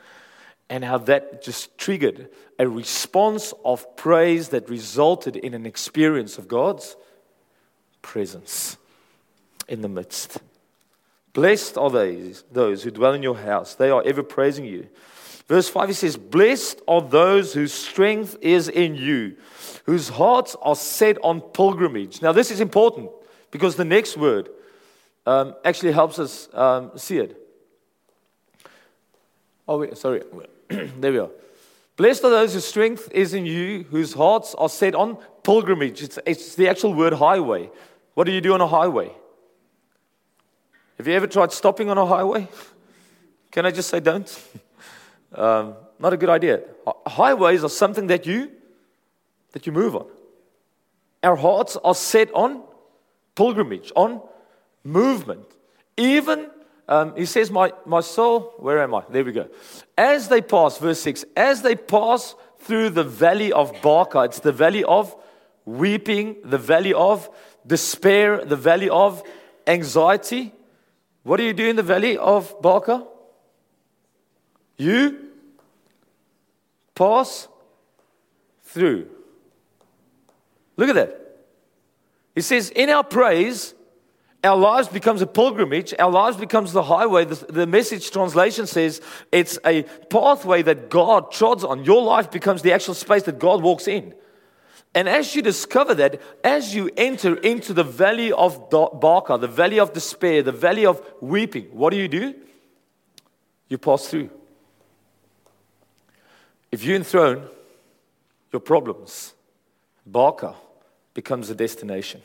and 0.70 0.84
how 0.84 0.98
that 0.98 1.42
just 1.42 1.76
triggered 1.76 2.30
a 2.58 2.68
response 2.68 3.52
of 3.64 3.96
praise 3.96 4.48
that 4.50 4.68
resulted 4.68 5.36
in 5.36 5.54
an 5.54 5.66
experience 5.66 6.38
of 6.38 6.48
God's 6.48 6.96
presence 8.02 8.76
in 9.68 9.82
the 9.82 9.88
midst. 9.88 10.38
Blessed 11.32 11.76
are 11.76 11.90
those, 11.90 12.44
those 12.52 12.82
who 12.82 12.90
dwell 12.90 13.12
in 13.12 13.22
your 13.22 13.36
house, 13.36 13.74
they 13.74 13.90
are 13.90 14.02
ever 14.04 14.22
praising 14.22 14.64
you. 14.64 14.88
Verse 15.46 15.68
5 15.68 15.88
he 15.88 15.94
says, 15.94 16.16
Blessed 16.16 16.80
are 16.88 17.02
those 17.02 17.52
whose 17.52 17.72
strength 17.72 18.36
is 18.40 18.68
in 18.68 18.94
you, 18.94 19.36
whose 19.84 20.08
hearts 20.08 20.56
are 20.62 20.76
set 20.76 21.18
on 21.22 21.40
pilgrimage. 21.40 22.22
Now, 22.22 22.32
this 22.32 22.50
is 22.50 22.60
important 22.60 23.10
because 23.50 23.76
the 23.76 23.84
next 23.84 24.16
word 24.16 24.48
um, 25.26 25.54
actually 25.64 25.92
helps 25.92 26.18
us 26.18 26.48
um, 26.54 26.92
see 26.96 27.18
it. 27.18 27.40
Oh, 29.68 29.78
wait, 29.78 29.96
sorry. 29.96 30.22
there 30.68 31.12
we 31.12 31.18
are. 31.18 31.30
Blessed 31.96 32.24
are 32.24 32.30
those 32.30 32.54
whose 32.54 32.64
strength 32.64 33.08
is 33.12 33.34
in 33.34 33.46
you, 33.46 33.84
whose 33.84 34.14
hearts 34.14 34.54
are 34.56 34.68
set 34.68 34.94
on 34.94 35.16
pilgrimage. 35.42 36.02
It's, 36.02 36.18
it's 36.26 36.54
the 36.54 36.68
actual 36.68 36.92
word 36.92 37.12
highway. 37.12 37.70
What 38.14 38.24
do 38.24 38.32
you 38.32 38.40
do 38.40 38.54
on 38.54 38.60
a 38.60 38.66
highway? 38.66 39.12
Have 40.98 41.06
you 41.06 41.14
ever 41.14 41.26
tried 41.26 41.52
stopping 41.52 41.90
on 41.90 41.98
a 41.98 42.06
highway? 42.06 42.48
Can 43.50 43.66
I 43.66 43.70
just 43.70 43.90
say 43.90 44.00
don't? 44.00 44.42
um, 45.34 45.74
not 45.98 46.12
a 46.12 46.16
good 46.16 46.28
idea. 46.28 46.62
Highways 47.06 47.64
are 47.64 47.68
something 47.68 48.08
that 48.08 48.26
you 48.26 48.50
that 49.52 49.66
you 49.66 49.72
move 49.72 49.96
on. 49.96 50.06
Our 51.22 51.36
hearts 51.36 51.76
are 51.82 51.94
set 51.94 52.32
on 52.34 52.62
pilgrimage, 53.34 53.90
on 53.96 54.20
movement. 54.82 55.46
Even, 55.96 56.50
um, 56.88 57.16
he 57.16 57.24
says, 57.24 57.50
my, 57.50 57.72
my 57.86 58.00
soul, 58.00 58.52
where 58.58 58.82
am 58.82 58.94
I? 58.94 59.04
There 59.08 59.24
we 59.24 59.32
go. 59.32 59.48
As 59.96 60.28
they 60.28 60.42
pass, 60.42 60.78
verse 60.78 61.00
6, 61.00 61.24
as 61.36 61.62
they 61.62 61.76
pass 61.76 62.34
through 62.58 62.90
the 62.90 63.04
valley 63.04 63.52
of 63.52 63.72
Baca, 63.80 64.24
it's 64.24 64.40
the 64.40 64.52
valley 64.52 64.84
of 64.84 65.14
weeping, 65.64 66.36
the 66.44 66.58
valley 66.58 66.92
of 66.92 67.30
despair, 67.66 68.44
the 68.44 68.56
valley 68.56 68.90
of 68.90 69.22
anxiety. 69.66 70.52
What 71.22 71.38
do 71.38 71.44
you 71.44 71.54
do 71.54 71.66
in 71.66 71.76
the 71.76 71.82
valley 71.82 72.18
of 72.18 72.60
Baca? 72.60 73.06
You 74.76 75.23
pass 76.94 77.48
through. 78.62 79.08
Look 80.76 80.88
at 80.88 80.94
that. 80.94 81.20
He 82.34 82.40
says, 82.40 82.70
in 82.70 82.90
our 82.90 83.04
praise, 83.04 83.74
our 84.42 84.56
lives 84.56 84.88
becomes 84.88 85.22
a 85.22 85.26
pilgrimage. 85.26 85.94
Our 85.98 86.10
lives 86.10 86.36
becomes 86.36 86.72
the 86.72 86.82
highway. 86.82 87.24
The, 87.24 87.46
the, 87.50 87.66
message 87.66 88.10
translation 88.10 88.66
says 88.66 89.00
it's 89.32 89.58
a 89.64 89.84
pathway 90.10 90.62
that 90.62 90.90
God 90.90 91.32
trods 91.32 91.64
on. 91.64 91.84
Your 91.84 92.02
life 92.02 92.30
becomes 92.30 92.62
the 92.62 92.72
actual 92.72 92.94
space 92.94 93.22
that 93.22 93.38
God 93.38 93.62
walks 93.62 93.88
in. 93.88 94.14
And 94.94 95.08
as 95.08 95.34
you 95.34 95.42
discover 95.42 95.94
that, 95.96 96.20
as 96.44 96.74
you 96.74 96.90
enter 96.96 97.36
into 97.36 97.72
the 97.72 97.82
valley 97.82 98.32
of 98.32 98.70
Baca, 98.70 99.38
the 99.38 99.48
valley 99.48 99.80
of 99.80 99.92
despair, 99.92 100.42
the 100.42 100.52
valley 100.52 100.86
of 100.86 101.02
weeping, 101.20 101.64
what 101.72 101.90
do 101.90 101.96
you 101.96 102.06
do? 102.06 102.34
You 103.68 103.78
pass 103.78 104.08
through. 104.08 104.30
If 106.74 106.82
you 106.84 106.96
enthrone 106.96 107.46
your 108.52 108.58
problems, 108.58 109.32
Baca 110.04 110.56
becomes 111.14 111.48
a 111.48 111.54
destination. 111.54 112.20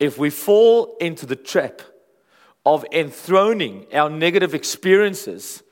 If 0.00 0.16
we 0.16 0.30
fall 0.30 0.96
into 0.98 1.26
the 1.26 1.36
trap 1.36 1.82
of 2.64 2.86
enthroning 2.90 3.84
our 3.92 4.08
negative 4.08 4.54
experiences, 4.54 5.62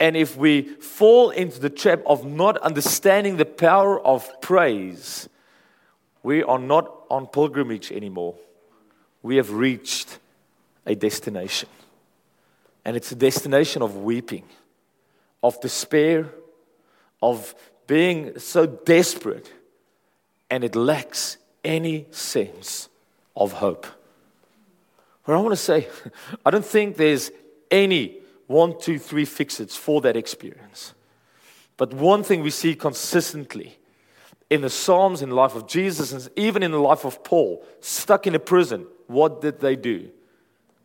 and 0.00 0.16
if 0.16 0.36
we 0.36 0.62
fall 0.62 1.30
into 1.30 1.60
the 1.60 1.70
trap 1.70 2.02
of 2.04 2.24
not 2.24 2.58
understanding 2.58 3.36
the 3.36 3.44
power 3.44 4.04
of 4.04 4.28
praise, 4.40 5.28
we 6.24 6.42
are 6.42 6.58
not 6.58 6.92
on 7.08 7.28
pilgrimage 7.28 7.92
anymore. 7.92 8.34
We 9.22 9.36
have 9.36 9.52
reached 9.52 10.18
a 10.84 10.96
destination. 10.96 11.68
And 12.84 12.96
it's 12.96 13.12
a 13.12 13.16
destination 13.16 13.80
of 13.80 13.98
weeping, 13.98 14.46
of 15.42 15.60
despair, 15.60 16.28
of 17.22 17.54
being 17.86 18.38
so 18.38 18.66
desperate 18.66 19.52
and 20.50 20.64
it 20.64 20.74
lacks 20.74 21.38
any 21.64 22.06
sense 22.10 22.88
of 23.36 23.52
hope. 23.52 23.86
Where 25.24 25.36
I 25.36 25.40
want 25.40 25.52
to 25.52 25.56
say, 25.56 25.88
I 26.44 26.50
don't 26.50 26.64
think 26.64 26.96
there's 26.96 27.30
any 27.70 28.18
one, 28.46 28.78
two, 28.78 28.98
three 28.98 29.24
fix-its 29.24 29.76
for 29.76 30.00
that 30.00 30.16
experience. 30.16 30.92
But 31.76 31.94
one 31.94 32.24
thing 32.24 32.42
we 32.42 32.50
see 32.50 32.74
consistently 32.74 33.78
in 34.50 34.62
the 34.62 34.70
Psalms, 34.70 35.22
in 35.22 35.28
the 35.28 35.36
life 35.36 35.54
of 35.54 35.68
Jesus, 35.68 36.12
and 36.12 36.28
even 36.36 36.62
in 36.64 36.72
the 36.72 36.80
life 36.80 37.04
of 37.04 37.22
Paul, 37.22 37.64
stuck 37.80 38.26
in 38.26 38.34
a 38.34 38.40
prison, 38.40 38.86
what 39.06 39.40
did 39.40 39.60
they 39.60 39.76
do 39.76 40.10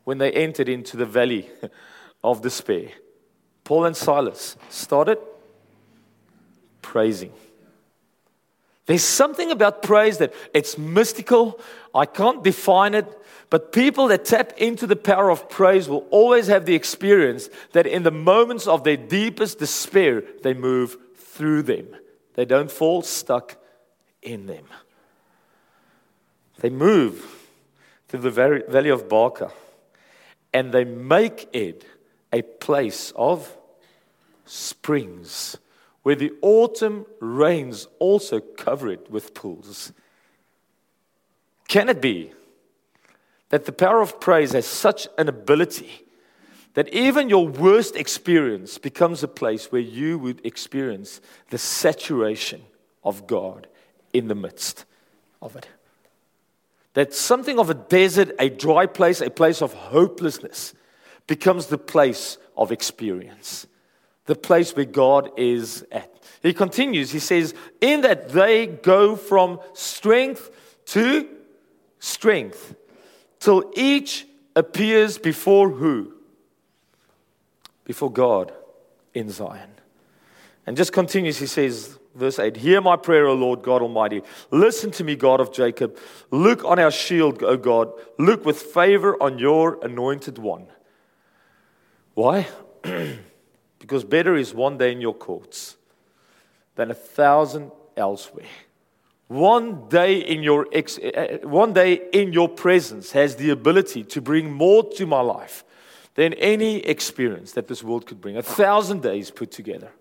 when 0.04 0.20
they 0.20 0.32
entered 0.32 0.70
into 0.70 0.96
the 0.96 1.06
valley 1.06 1.50
of 2.24 2.44
despair? 2.44 2.90
Paul 3.66 3.86
and 3.86 3.98
Silas 3.98 4.56
started 4.70 5.18
praising. 6.82 7.34
There's 8.86 9.04
something 9.04 9.52
about 9.52 9.82
praise 9.82 10.20
that 10.20 10.34
it's 10.54 10.78
mystical. 10.78 11.60
I 11.94 12.06
can't 12.06 12.44
define 12.44 12.94
it. 12.94 13.06
But 13.50 13.72
people 13.72 14.08
that 14.10 14.26
tap 14.26 14.54
into 14.58 14.86
the 14.86 14.96
power 14.96 15.30
of 15.30 15.50
praise 15.50 15.90
will 15.90 16.06
always 16.12 16.48
have 16.48 16.66
the 16.66 16.76
experience 16.76 17.50
that 17.74 17.88
in 17.88 18.04
the 18.04 18.12
moments 18.12 18.68
of 18.68 18.84
their 18.84 18.98
deepest 18.98 19.60
despair, 19.60 20.24
they 20.44 20.54
move 20.54 20.98
through 21.18 21.64
them. 21.64 21.88
They 22.36 22.46
don't 22.46 22.72
fall 22.72 23.02
stuck 23.02 23.58
in 24.22 24.46
them. 24.46 24.66
They 26.60 26.70
move 26.70 27.26
to 28.10 28.18
the 28.18 28.30
valley 28.30 28.90
of 28.90 29.10
Baca 29.10 29.52
and 30.54 30.72
they 30.72 30.84
make 30.86 31.50
it 31.54 31.86
a 32.36 32.42
place 32.42 33.14
of 33.16 33.58
springs 34.44 35.58
where 36.04 36.16
the 36.16 36.34
autumn 36.42 37.06
rains 37.22 37.88
also 37.98 38.42
cover 38.42 38.92
it 38.92 39.10
with 39.10 39.34
pools. 39.34 39.94
Can 41.70 41.88
it 41.88 42.02
be 42.02 42.34
that 43.50 43.64
the 43.64 43.72
power 43.72 44.02
of 44.02 44.20
praise 44.20 44.52
has 44.52 44.66
such 44.66 45.08
an 45.18 45.30
ability 45.30 46.04
that 46.74 46.90
even 46.90 47.30
your 47.30 47.48
worst 47.48 47.96
experience 47.96 48.78
becomes 48.78 49.24
a 49.24 49.30
place 49.30 49.72
where 49.72 49.80
you 49.80 50.20
would 50.20 50.46
experience 50.46 51.22
the 51.52 51.58
saturation 51.58 52.62
of 53.02 53.28
God 53.28 53.68
in 54.12 54.28
the 54.28 54.36
midst 54.36 54.84
of 55.42 55.56
it? 55.56 55.70
That 56.96 57.14
something 57.14 57.60
of 57.60 57.70
a 57.70 57.74
desert, 57.74 58.36
a 58.40 58.50
dry 58.50 58.88
place, 58.88 59.22
a 59.22 59.30
place 59.30 59.62
of 59.62 59.74
hopelessness 59.74 60.74
becomes 61.28 61.68
the 61.68 61.78
place 61.78 62.38
of 62.56 62.72
experience 62.72 63.68
the 64.26 64.36
place 64.36 64.76
where 64.76 64.86
God 64.86 65.32
is 65.38 65.86
at. 65.92 66.12
He 66.42 66.54
continues, 66.54 67.12
he 67.12 67.20
says, 67.20 67.54
In 67.82 68.02
that 68.02 68.30
they 68.30 68.68
go 68.68 69.16
from 69.16 69.60
strength 69.74 70.52
to 70.88 71.28
strength, 72.00 72.76
till 73.40 73.72
each 73.76 74.28
appears 74.56 75.18
before 75.18 75.70
who? 75.70 76.14
Before 77.84 78.12
God 78.12 78.52
in 79.14 79.30
Zion. 79.30 79.70
And 80.66 80.76
just 80.76 80.92
continues, 80.92 81.38
he 81.38 81.46
says, 81.46 82.00
verse 82.16 82.40
8 82.40 82.58
Hear 82.58 82.82
my 82.82 82.96
prayer, 82.96 83.28
O 83.28 83.36
Lord 83.36 83.62
God 83.62 83.84
Almighty. 83.84 84.24
Listen 84.50 84.90
to 84.92 85.04
me, 85.04 85.16
God 85.16 85.40
of 85.40 85.54
Jacob. 85.54 85.98
Look 86.32 86.64
on 86.64 86.80
our 86.80 86.92
shield, 86.92 87.44
O 87.44 87.58
God. 87.58 87.92
Look 88.18 88.46
with 88.46 88.60
favor 88.60 89.22
on 89.22 89.38
your 89.38 89.84
anointed 89.84 90.40
one. 90.40 90.68
Why? 92.16 92.48
Because 93.78 94.04
better 94.04 94.36
is 94.36 94.52
one 94.52 94.80
day 94.80 94.92
in 94.92 95.00
your 95.00 95.14
courts 95.14 95.78
than 96.74 96.90
a 96.90 96.96
thousand 96.96 97.72
elsewhere. 97.96 98.48
One 99.28 99.88
day 99.90 100.18
in 100.18 100.42
your 100.42 100.66
ex- 100.74 100.98
eh, 101.00 101.12
eh, 101.14 101.38
one 101.44 101.74
day 101.74 102.02
in 102.12 102.34
your 102.34 102.50
presence 102.50 103.12
has 103.12 103.36
the 103.36 103.52
ability 103.52 104.04
to 104.06 104.22
bring 104.22 104.52
more 104.52 104.84
to 104.94 105.06
my 105.06 105.22
life 105.22 105.64
than 106.16 106.34
any 106.34 106.78
experience 106.78 107.52
that 107.52 107.68
this 107.68 107.84
world 107.84 108.08
could 108.08 108.22
bring. 108.22 108.38
A 108.38 108.42
thousand 108.42 109.04
days 109.04 109.30
put 109.30 109.52
together. 109.52 109.92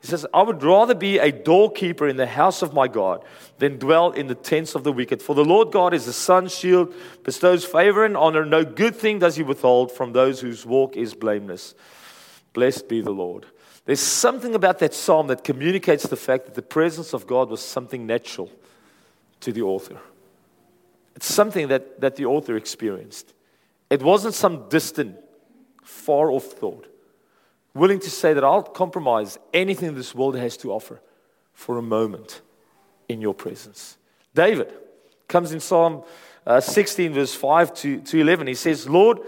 He 0.00 0.06
says, 0.06 0.26
I 0.32 0.42
would 0.42 0.62
rather 0.62 0.94
be 0.94 1.18
a 1.18 1.30
doorkeeper 1.30 2.08
in 2.08 2.16
the 2.16 2.26
house 2.26 2.62
of 2.62 2.72
my 2.72 2.88
God 2.88 3.22
than 3.58 3.78
dwell 3.78 4.12
in 4.12 4.28
the 4.28 4.34
tents 4.34 4.74
of 4.74 4.82
the 4.82 4.92
wicked. 4.92 5.20
For 5.20 5.34
the 5.34 5.44
Lord 5.44 5.72
God 5.72 5.92
is 5.92 6.06
the 6.06 6.12
sun's 6.12 6.54
shield, 6.54 6.94
bestows 7.22 7.66
favor 7.66 8.04
and 8.04 8.16
honor. 8.16 8.46
No 8.46 8.64
good 8.64 8.96
thing 8.96 9.18
does 9.18 9.36
he 9.36 9.42
withhold 9.42 9.92
from 9.92 10.12
those 10.12 10.40
whose 10.40 10.64
walk 10.64 10.96
is 10.96 11.14
blameless. 11.14 11.74
Blessed 12.54 12.88
be 12.88 13.02
the 13.02 13.10
Lord. 13.10 13.44
There's 13.84 14.00
something 14.00 14.54
about 14.54 14.78
that 14.78 14.94
psalm 14.94 15.26
that 15.26 15.44
communicates 15.44 16.04
the 16.04 16.16
fact 16.16 16.46
that 16.46 16.54
the 16.54 16.62
presence 16.62 17.12
of 17.12 17.26
God 17.26 17.50
was 17.50 17.60
something 17.60 18.06
natural 18.06 18.50
to 19.40 19.52
the 19.52 19.62
author. 19.62 19.98
It's 21.14 21.32
something 21.32 21.68
that, 21.68 22.00
that 22.00 22.16
the 22.16 22.24
author 22.24 22.56
experienced. 22.56 23.34
It 23.90 24.02
wasn't 24.02 24.34
some 24.34 24.68
distant, 24.68 25.16
far 25.82 26.30
off 26.30 26.44
thought. 26.44 26.86
Willing 27.74 28.00
to 28.00 28.10
say 28.10 28.32
that 28.32 28.42
I'll 28.42 28.62
compromise 28.62 29.38
anything 29.54 29.94
this 29.94 30.14
world 30.14 30.36
has 30.36 30.56
to 30.58 30.72
offer 30.72 31.00
for 31.52 31.78
a 31.78 31.82
moment 31.82 32.40
in 33.08 33.20
your 33.20 33.34
presence. 33.34 33.96
David 34.34 34.72
comes 35.28 35.52
in 35.52 35.60
Psalm 35.60 36.02
uh, 36.46 36.60
16, 36.60 37.12
verse 37.12 37.34
5 37.34 37.74
to, 37.74 38.00
to 38.00 38.20
11. 38.20 38.46
He 38.46 38.54
says, 38.54 38.88
Lord, 38.88 39.18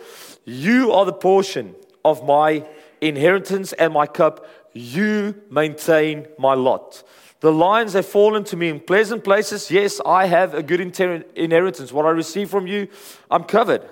you 0.44 0.92
are 0.92 1.04
the 1.04 1.12
portion 1.12 1.74
of 2.04 2.24
my 2.24 2.66
inheritance 3.00 3.72
and 3.74 3.92
my 3.92 4.06
cup. 4.06 4.46
You 4.72 5.40
maintain 5.50 6.26
my 6.38 6.54
lot. 6.54 7.02
The 7.40 7.52
lions 7.52 7.92
have 7.94 8.06
fallen 8.06 8.44
to 8.44 8.56
me 8.56 8.68
in 8.68 8.80
pleasant 8.80 9.24
places. 9.24 9.70
Yes, 9.70 10.00
I 10.06 10.26
have 10.26 10.54
a 10.54 10.62
good 10.62 10.80
inheritance. 10.80 11.92
What 11.92 12.06
I 12.06 12.10
receive 12.10 12.48
from 12.48 12.66
you, 12.66 12.88
I'm 13.30 13.44
covered. 13.44 13.82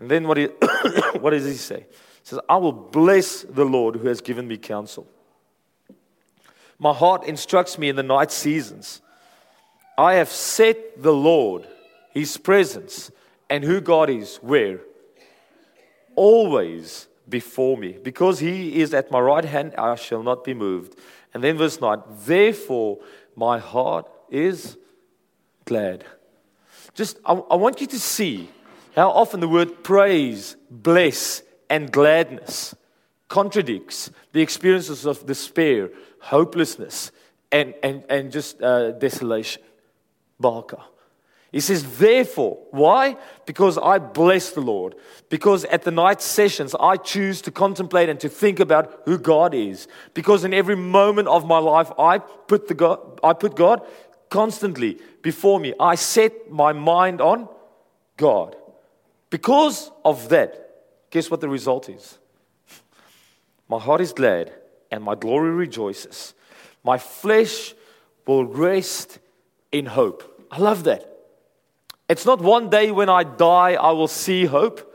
And 0.00 0.10
then 0.10 0.26
what, 0.26 0.36
he, 0.36 0.44
what 1.20 1.30
does 1.30 1.44
he 1.44 1.54
say? 1.54 1.86
Says, 2.30 2.38
I 2.48 2.58
will 2.58 2.70
bless 2.70 3.42
the 3.42 3.64
Lord 3.64 3.96
who 3.96 4.06
has 4.06 4.20
given 4.20 4.46
me 4.46 4.56
counsel. 4.56 5.08
My 6.78 6.92
heart 6.92 7.24
instructs 7.24 7.76
me 7.76 7.88
in 7.88 7.96
the 7.96 8.04
night 8.04 8.30
seasons. 8.30 9.02
I 9.98 10.14
have 10.14 10.28
set 10.28 11.02
the 11.02 11.12
Lord, 11.12 11.66
his 12.12 12.36
presence, 12.36 13.10
and 13.48 13.64
who 13.64 13.80
God 13.80 14.08
is, 14.08 14.36
where? 14.36 14.78
Always 16.14 17.08
before 17.28 17.76
me. 17.76 17.98
Because 18.00 18.38
he 18.38 18.80
is 18.80 18.94
at 18.94 19.10
my 19.10 19.18
right 19.18 19.44
hand, 19.44 19.74
I 19.76 19.96
shall 19.96 20.22
not 20.22 20.44
be 20.44 20.54
moved. 20.54 20.96
And 21.34 21.42
then 21.42 21.58
verse 21.58 21.80
9, 21.80 22.00
therefore 22.26 23.00
my 23.34 23.58
heart 23.58 24.08
is 24.30 24.78
glad. 25.64 26.04
Just, 26.94 27.18
I, 27.24 27.32
I 27.32 27.56
want 27.56 27.80
you 27.80 27.88
to 27.88 27.98
see 27.98 28.50
how 28.94 29.10
often 29.10 29.40
the 29.40 29.48
word 29.48 29.82
praise, 29.82 30.54
bless, 30.70 31.42
and 31.70 31.90
gladness 31.90 32.74
contradicts 33.28 34.10
the 34.32 34.42
experiences 34.42 35.06
of 35.06 35.24
despair, 35.24 35.90
hopelessness, 36.20 37.12
and, 37.52 37.74
and, 37.82 38.04
and 38.10 38.30
just 38.30 38.60
uh, 38.60 38.90
desolation. 38.90 39.62
Baca. 40.38 40.84
He 41.52 41.60
says, 41.60 41.98
therefore, 41.98 42.58
why? 42.70 43.16
Because 43.44 43.76
I 43.76 43.98
bless 43.98 44.50
the 44.50 44.60
Lord. 44.60 44.94
Because 45.28 45.64
at 45.64 45.82
the 45.82 45.90
night 45.90 46.22
sessions, 46.22 46.76
I 46.78 46.96
choose 46.96 47.42
to 47.42 47.50
contemplate 47.50 48.08
and 48.08 48.20
to 48.20 48.28
think 48.28 48.60
about 48.60 49.02
who 49.04 49.18
God 49.18 49.52
is. 49.52 49.88
Because 50.14 50.44
in 50.44 50.54
every 50.54 50.76
moment 50.76 51.26
of 51.26 51.44
my 51.44 51.58
life, 51.58 51.90
I 51.98 52.18
put, 52.18 52.68
the 52.68 52.74
God, 52.74 53.20
I 53.24 53.32
put 53.32 53.56
God 53.56 53.84
constantly 54.28 54.98
before 55.22 55.58
me. 55.58 55.74
I 55.80 55.96
set 55.96 56.50
my 56.50 56.72
mind 56.72 57.20
on 57.20 57.48
God. 58.16 58.54
Because 59.28 59.90
of 60.04 60.28
that, 60.28 60.69
guess 61.10 61.30
what 61.30 61.40
the 61.40 61.48
result 61.48 61.88
is? 61.88 62.18
My 63.68 63.78
heart 63.78 64.00
is 64.00 64.12
glad 64.12 64.52
and 64.90 65.04
my 65.04 65.14
glory 65.14 65.50
rejoices. 65.50 66.34
My 66.82 66.98
flesh 66.98 67.74
will 68.26 68.44
rest 68.44 69.18
in 69.70 69.86
hope. 69.86 70.46
I 70.50 70.58
love 70.58 70.84
that. 70.84 71.06
It's 72.08 72.26
not 72.26 72.40
one 72.40 72.70
day 72.70 72.90
when 72.90 73.08
I 73.08 73.22
die, 73.22 73.74
I 73.74 73.92
will 73.92 74.08
see 74.08 74.44
hope. 74.44 74.86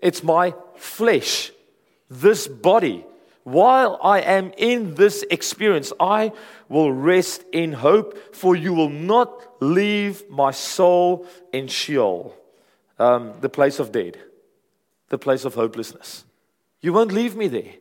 It's 0.00 0.22
my 0.22 0.54
flesh, 0.74 1.52
this 2.10 2.48
body. 2.48 3.04
While 3.44 4.00
I 4.02 4.20
am 4.20 4.52
in 4.56 4.96
this 4.96 5.24
experience, 5.30 5.92
I 6.00 6.32
will 6.68 6.92
rest 6.92 7.44
in 7.52 7.72
hope, 7.72 8.34
for 8.34 8.56
you 8.56 8.74
will 8.74 8.90
not 8.90 9.62
leave 9.62 10.28
my 10.28 10.50
soul 10.50 11.24
in 11.52 11.68
Sheol, 11.68 12.34
um, 12.98 13.34
the 13.40 13.48
place 13.48 13.78
of 13.78 13.92
dead, 13.92 14.18
the 15.08 15.18
place 15.18 15.44
of 15.44 15.54
hopelessness. 15.54 16.24
You 16.80 16.92
won't 16.92 17.12
leave 17.12 17.36
me 17.36 17.48
there. 17.48 17.74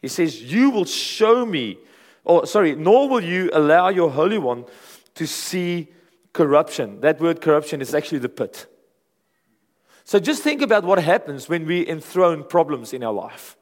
He 0.00 0.08
says, 0.08 0.42
You 0.42 0.70
will 0.70 0.84
show 0.84 1.44
me, 1.44 1.78
or 2.24 2.46
sorry, 2.46 2.74
nor 2.74 3.08
will 3.08 3.22
you 3.22 3.50
allow 3.52 3.88
your 3.88 4.10
Holy 4.10 4.38
One 4.38 4.64
to 5.14 5.26
see 5.26 5.88
corruption. 6.32 7.00
That 7.00 7.20
word 7.20 7.40
corruption 7.40 7.80
is 7.80 7.94
actually 7.94 8.20
the 8.20 8.28
pit. 8.28 8.66
So 10.04 10.18
just 10.18 10.42
think 10.42 10.62
about 10.62 10.84
what 10.84 10.98
happens 11.02 11.48
when 11.48 11.66
we 11.66 11.86
enthrone 11.86 12.44
problems 12.44 12.92
in 12.92 13.04
our 13.04 13.12
life. 13.12 13.56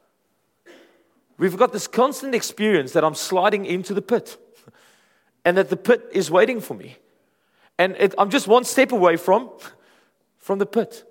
We've 1.39 1.57
got 1.57 1.73
this 1.73 1.87
constant 1.89 2.35
experience 2.35 2.93
that 2.93 3.05
I'm 3.05 3.15
sliding 3.15 3.67
into 3.67 3.93
the 3.95 4.03
pit 4.03 4.37
and 5.45 5.57
that 5.57 5.71
the 5.71 5.77
pit 5.77 6.09
is 6.13 6.31
waiting 6.31 6.61
for 6.61 6.75
me. 6.75 6.97
And 7.79 7.97
it, 7.99 8.15
I'm 8.17 8.31
just 8.31 8.47
one 8.49 8.65
step 8.65 8.93
away 8.93 9.17
from, 9.17 9.51
from 10.39 10.59
the 10.59 10.67
pit. 10.67 11.05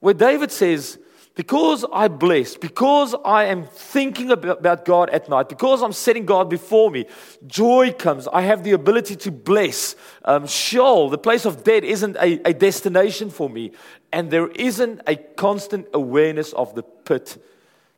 Where 0.00 0.14
David 0.14 0.52
says, 0.52 0.98
because 1.34 1.84
I 1.92 2.08
bless, 2.08 2.56
because 2.56 3.14
I 3.24 3.44
am 3.44 3.64
thinking 3.64 4.32
about 4.32 4.84
God 4.84 5.08
at 5.10 5.28
night, 5.28 5.48
because 5.48 5.82
I'm 5.82 5.92
setting 5.92 6.26
God 6.26 6.50
before 6.50 6.90
me, 6.90 7.06
joy 7.46 7.92
comes. 7.92 8.26
I 8.26 8.42
have 8.42 8.64
the 8.64 8.72
ability 8.72 9.14
to 9.14 9.30
bless. 9.30 9.94
Um, 10.24 10.48
Sheol, 10.48 11.10
the 11.10 11.16
place 11.16 11.44
of 11.44 11.62
death, 11.62 11.84
isn't 11.84 12.16
a, 12.16 12.40
a 12.44 12.52
destination 12.52 13.30
for 13.30 13.48
me. 13.48 13.70
And 14.12 14.32
there 14.32 14.48
isn't 14.48 15.02
a 15.06 15.14
constant 15.14 15.86
awareness 15.94 16.52
of 16.54 16.74
the 16.74 16.82
pit 16.82 17.40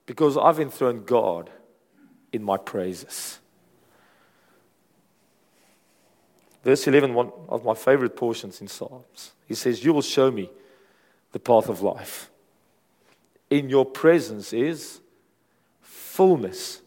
because 0.04 0.36
I've 0.36 0.60
enthroned 0.60 1.06
God 1.06 1.48
in 2.32 2.42
my 2.42 2.58
praises. 2.58 3.38
Verse 6.62 6.86
11, 6.86 7.14
one 7.14 7.32
of 7.48 7.64
my 7.64 7.74
favorite 7.74 8.16
portions 8.16 8.60
in 8.60 8.68
Psalms. 8.68 9.32
He 9.46 9.54
says, 9.54 9.82
You 9.82 9.94
will 9.94 10.02
show 10.02 10.30
me 10.30 10.50
the 11.32 11.38
path 11.38 11.68
of 11.68 11.82
life 11.82 12.30
in 13.50 13.68
your 13.68 13.84
presence 13.84 14.52
is 14.52 15.00
fullness 15.82 16.80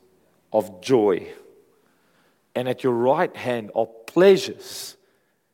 of 0.51 0.82
joy. 0.82 1.27
And 2.56 2.69
at 2.69 2.84
your 2.84 2.93
right 2.93 3.36
hand 3.36 3.71
are 3.75 3.86
pleasures 3.86 4.95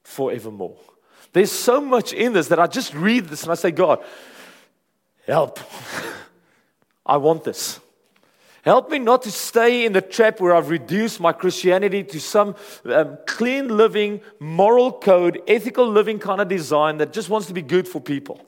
forevermore. 0.04 0.78
There's 1.34 1.52
so 1.52 1.82
much 1.82 2.13
in 2.13 2.34
this 2.34 2.47
that 2.49 2.60
I 2.60 2.67
just 2.67 2.93
read 2.93 3.25
this 3.25 3.43
and 3.43 3.52
I 3.52 3.56
say, 3.56 3.71
God, 3.71 4.04
help. 5.25 5.60
I 7.06 7.17
want 7.17 7.43
this. 7.43 7.80
Help 8.63 8.91
me 8.91 8.99
not 8.99 9.23
to 9.23 9.32
stay 9.32 9.86
in 9.86 9.93
the 9.93 10.02
trap 10.02 10.39
where 10.41 10.54
I've 10.54 10.69
reduced 10.69 11.19
my 11.19 11.32
Christianity 11.32 12.04
to 12.04 12.19
some 12.19 12.56
um, 12.86 13.17
clean 13.25 13.75
living, 13.75 14.21
moral 14.39 14.91
code, 14.91 15.41
ethical 15.47 15.88
living 15.88 16.19
kind 16.19 16.41
of 16.41 16.49
design 16.49 16.97
that 16.97 17.13
just 17.13 17.30
wants 17.30 17.47
to 17.47 17.54
be 17.54 17.62
good 17.62 17.88
for 17.88 18.02
people. 18.02 18.45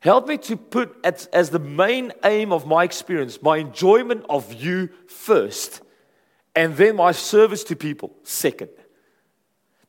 Help 0.00 0.26
me 0.26 0.38
to 0.38 0.56
put 0.56 0.96
as, 1.04 1.26
as 1.26 1.50
the 1.50 1.58
main 1.58 2.12
aim 2.24 2.52
of 2.52 2.66
my 2.66 2.84
experience 2.84 3.42
my 3.42 3.58
enjoyment 3.58 4.24
of 4.28 4.52
you 4.52 4.88
first, 5.06 5.82
and 6.56 6.76
then 6.76 6.96
my 6.96 7.12
service 7.12 7.62
to 7.64 7.76
people 7.76 8.14
second. 8.22 8.70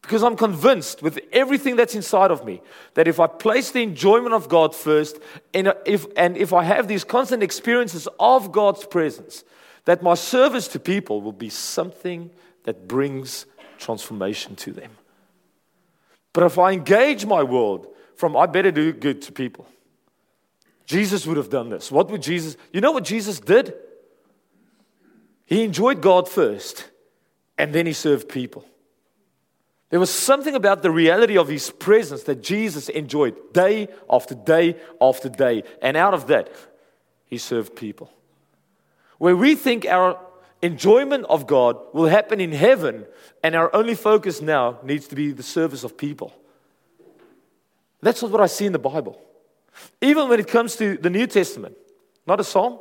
Because 0.01 0.23
I'm 0.23 0.35
convinced 0.35 1.01
with 1.01 1.19
everything 1.31 1.75
that's 1.75 1.95
inside 1.95 2.31
of 2.31 2.43
me 2.43 2.61
that 2.95 3.07
if 3.07 3.19
I 3.19 3.27
place 3.27 3.71
the 3.71 3.83
enjoyment 3.83 4.33
of 4.33 4.49
God 4.49 4.75
first, 4.75 5.19
and 5.53 5.73
if, 5.85 6.05
and 6.17 6.35
if 6.35 6.53
I 6.53 6.63
have 6.63 6.87
these 6.87 7.03
constant 7.03 7.43
experiences 7.43 8.07
of 8.19 8.51
God's 8.51 8.85
presence, 8.85 9.43
that 9.85 10.03
my 10.03 10.15
service 10.15 10.67
to 10.69 10.79
people 10.79 11.21
will 11.21 11.31
be 11.31 11.49
something 11.49 12.31
that 12.63 12.87
brings 12.87 13.45
transformation 13.77 14.55
to 14.57 14.71
them. 14.71 14.91
But 16.33 16.43
if 16.43 16.57
I 16.57 16.71
engage 16.71 17.25
my 17.25 17.43
world 17.43 17.87
from 18.15 18.35
I 18.35 18.45
better 18.45 18.71
do 18.71 18.91
good 18.93 19.21
to 19.23 19.31
people, 19.31 19.67
Jesus 20.91 21.25
would 21.25 21.37
have 21.37 21.49
done 21.49 21.69
this. 21.69 21.89
What 21.89 22.11
would 22.11 22.21
Jesus, 22.21 22.57
you 22.73 22.81
know 22.81 22.91
what 22.91 23.05
Jesus 23.05 23.39
did? 23.39 23.73
He 25.45 25.63
enjoyed 25.63 26.01
God 26.01 26.27
first, 26.27 26.89
and 27.57 27.71
then 27.71 27.85
he 27.85 27.93
served 27.93 28.27
people. 28.27 28.65
There 29.89 30.01
was 30.01 30.09
something 30.09 30.53
about 30.53 30.81
the 30.81 30.91
reality 30.91 31.37
of 31.37 31.47
his 31.47 31.69
presence 31.69 32.23
that 32.23 32.43
Jesus 32.43 32.89
enjoyed 32.89 33.53
day 33.53 33.87
after 34.09 34.35
day 34.35 34.75
after 34.99 35.29
day. 35.29 35.63
And 35.81 35.95
out 35.95 36.13
of 36.13 36.27
that, 36.27 36.49
he 37.25 37.37
served 37.37 37.77
people. 37.77 38.11
Where 39.17 39.35
we 39.35 39.55
think 39.55 39.85
our 39.85 40.19
enjoyment 40.61 41.25
of 41.29 41.47
God 41.47 41.77
will 41.93 42.07
happen 42.07 42.41
in 42.41 42.51
heaven, 42.51 43.05
and 43.43 43.55
our 43.55 43.73
only 43.73 43.95
focus 43.95 44.41
now 44.41 44.79
needs 44.83 45.07
to 45.07 45.15
be 45.15 45.31
the 45.31 45.43
service 45.43 45.85
of 45.85 45.97
people. 45.97 46.33
That's 48.01 48.21
not 48.21 48.31
what 48.31 48.41
I 48.41 48.47
see 48.47 48.65
in 48.65 48.73
the 48.73 48.79
Bible. 48.79 49.21
Even 50.01 50.29
when 50.29 50.39
it 50.39 50.47
comes 50.47 50.75
to 50.77 50.97
the 50.97 51.09
New 51.09 51.27
Testament, 51.27 51.75
not 52.25 52.39
a 52.39 52.43
psalm, 52.43 52.79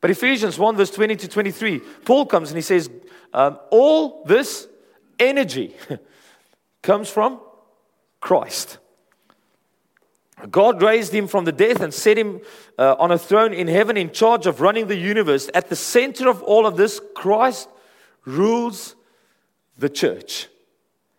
but 0.00 0.10
Ephesians 0.10 0.58
1, 0.58 0.76
verse 0.76 0.90
20 0.90 1.16
to 1.16 1.28
23, 1.28 1.80
Paul 2.04 2.26
comes 2.26 2.50
and 2.50 2.56
he 2.58 2.62
says, 2.62 2.90
um, 3.32 3.58
All 3.70 4.22
this 4.24 4.68
energy 5.18 5.74
comes 6.82 7.08
from 7.08 7.40
Christ. 8.20 8.78
God 10.50 10.82
raised 10.82 11.12
him 11.12 11.26
from 11.26 11.44
the 11.44 11.52
death 11.52 11.80
and 11.80 11.94
set 11.94 12.18
him 12.18 12.40
uh, 12.78 12.96
on 12.98 13.12
a 13.12 13.18
throne 13.18 13.54
in 13.54 13.68
heaven 13.68 13.96
in 13.96 14.10
charge 14.10 14.46
of 14.46 14.60
running 14.60 14.88
the 14.88 14.96
universe. 14.96 15.48
At 15.54 15.68
the 15.68 15.76
center 15.76 16.28
of 16.28 16.42
all 16.42 16.66
of 16.66 16.76
this, 16.76 17.00
Christ 17.14 17.68
rules 18.24 18.96
the 19.78 19.88
church. 19.88 20.48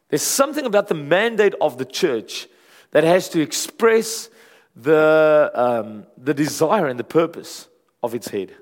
There's 0.10 0.22
something 0.22 0.66
about 0.66 0.88
the 0.88 0.96
mandate 0.96 1.56
of 1.60 1.78
the 1.78 1.86
church 1.86 2.48
that 2.92 3.04
has 3.04 3.30
to 3.30 3.42
express 3.42 4.30
the, 4.76 5.52
um, 5.54 6.06
the 6.18 6.34
desire 6.34 6.88
and 6.88 7.00
the 7.00 7.04
purpose 7.04 7.68
of 8.04 8.14
its 8.14 8.28
head, 8.28 8.54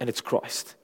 and 0.00 0.08
it's 0.08 0.20
Christ. 0.20 0.74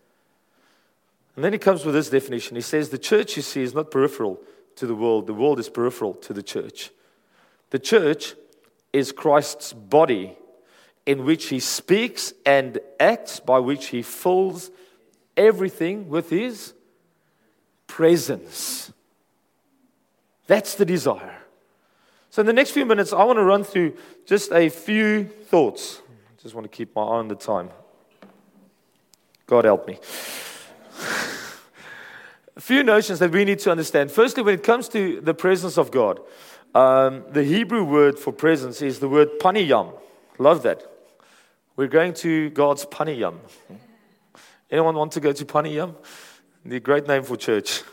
And 1.35 1.45
then 1.45 1.53
he 1.53 1.59
comes 1.59 1.85
with 1.85 1.95
this 1.95 2.11
definition. 2.11 2.57
He 2.57 2.63
says, 2.63 2.89
The 2.89 2.99
church, 2.99 3.37
you 3.37 3.43
see, 3.43 3.63
is 3.63 3.75
not 3.75 3.91
peripheral 3.91 4.41
to 4.77 4.87
the 4.87 4.95
world, 4.95 5.27
the 5.27 5.35
world 5.35 5.59
is 5.59 5.69
peripheral 5.69 6.15
to 6.15 6.33
the 6.33 6.43
church. 6.43 6.91
The 7.71 7.79
church 7.79 8.35
is 8.93 9.13
Christ's 9.13 9.73
body 9.73 10.37
in 11.05 11.25
which 11.25 11.47
he 11.47 11.61
speaks 11.61 12.33
and 12.45 12.79
acts, 13.01 13.41
by 13.41 13.59
which 13.59 13.87
he 13.87 14.03
fills 14.03 14.71
everything 15.37 16.09
with 16.09 16.29
his 16.31 16.75
presence. 17.87 18.93
That's 20.47 20.75
the 20.75 20.85
desire. 20.85 21.39
So, 22.31 22.41
in 22.41 22.47
the 22.47 22.53
next 22.53 22.73
few 22.73 22.85
minutes, 22.85 23.13
I 23.13 23.25
want 23.25 23.39
to 23.39 23.45
run 23.45 23.65
through 23.65 23.97
just 24.27 24.53
a 24.53 24.69
few 24.69 25.25
thoughts. 25.25 26.03
Just 26.43 26.55
want 26.55 26.65
to 26.71 26.77
keep 26.77 26.95
my 26.95 27.03
eye 27.03 27.19
on 27.19 27.29
the 27.29 27.35
time. 27.35 27.71
God 29.47 29.65
help 29.65 29.89
me. 29.89 29.99
a 32.57 32.61
few 32.61 32.83
notions 32.83 33.19
that 33.21 33.31
we 33.31 33.45
need 33.45 33.59
to 33.61 33.71
understand. 33.71 34.11
Firstly, 34.11 34.43
when 34.43 34.55
it 34.55 34.63
comes 34.63 34.89
to 34.91 35.21
the 35.23 35.33
presence 35.33 35.79
of 35.79 35.91
God, 35.91 36.21
um, 36.75 37.25
the 37.31 37.45
Hebrew 37.45 37.83
word 37.83 38.19
for 38.19 38.33
presence 38.33 38.83
is 38.83 38.99
the 38.99 39.09
word 39.09 39.41
paniyam. 39.41 39.95
Love 40.39 40.63
that. 40.65 40.83
We're 41.77 41.89
going 41.89 42.13
to 42.15 42.51
God's 42.51 42.85
paniyam. 42.85 43.39
Anyone 44.71 44.97
want 44.97 45.13
to 45.13 45.21
go 45.21 45.33
to 45.33 45.45
paniyam? 45.47 45.95
The 46.65 46.81
great 46.81 47.09
name 47.09 47.23
for 47.23 47.37
church. 47.37 47.83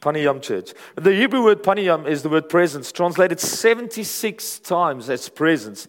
Paniyam 0.00 0.40
church. 0.40 0.72
The 0.96 1.14
Hebrew 1.14 1.44
word 1.44 1.62
paniyam 1.62 2.06
is 2.06 2.22
the 2.22 2.28
word 2.28 2.48
presence, 2.48 2.90
translated 2.90 3.38
76 3.38 4.58
times 4.60 5.10
as 5.10 5.28
presence. 5.28 5.88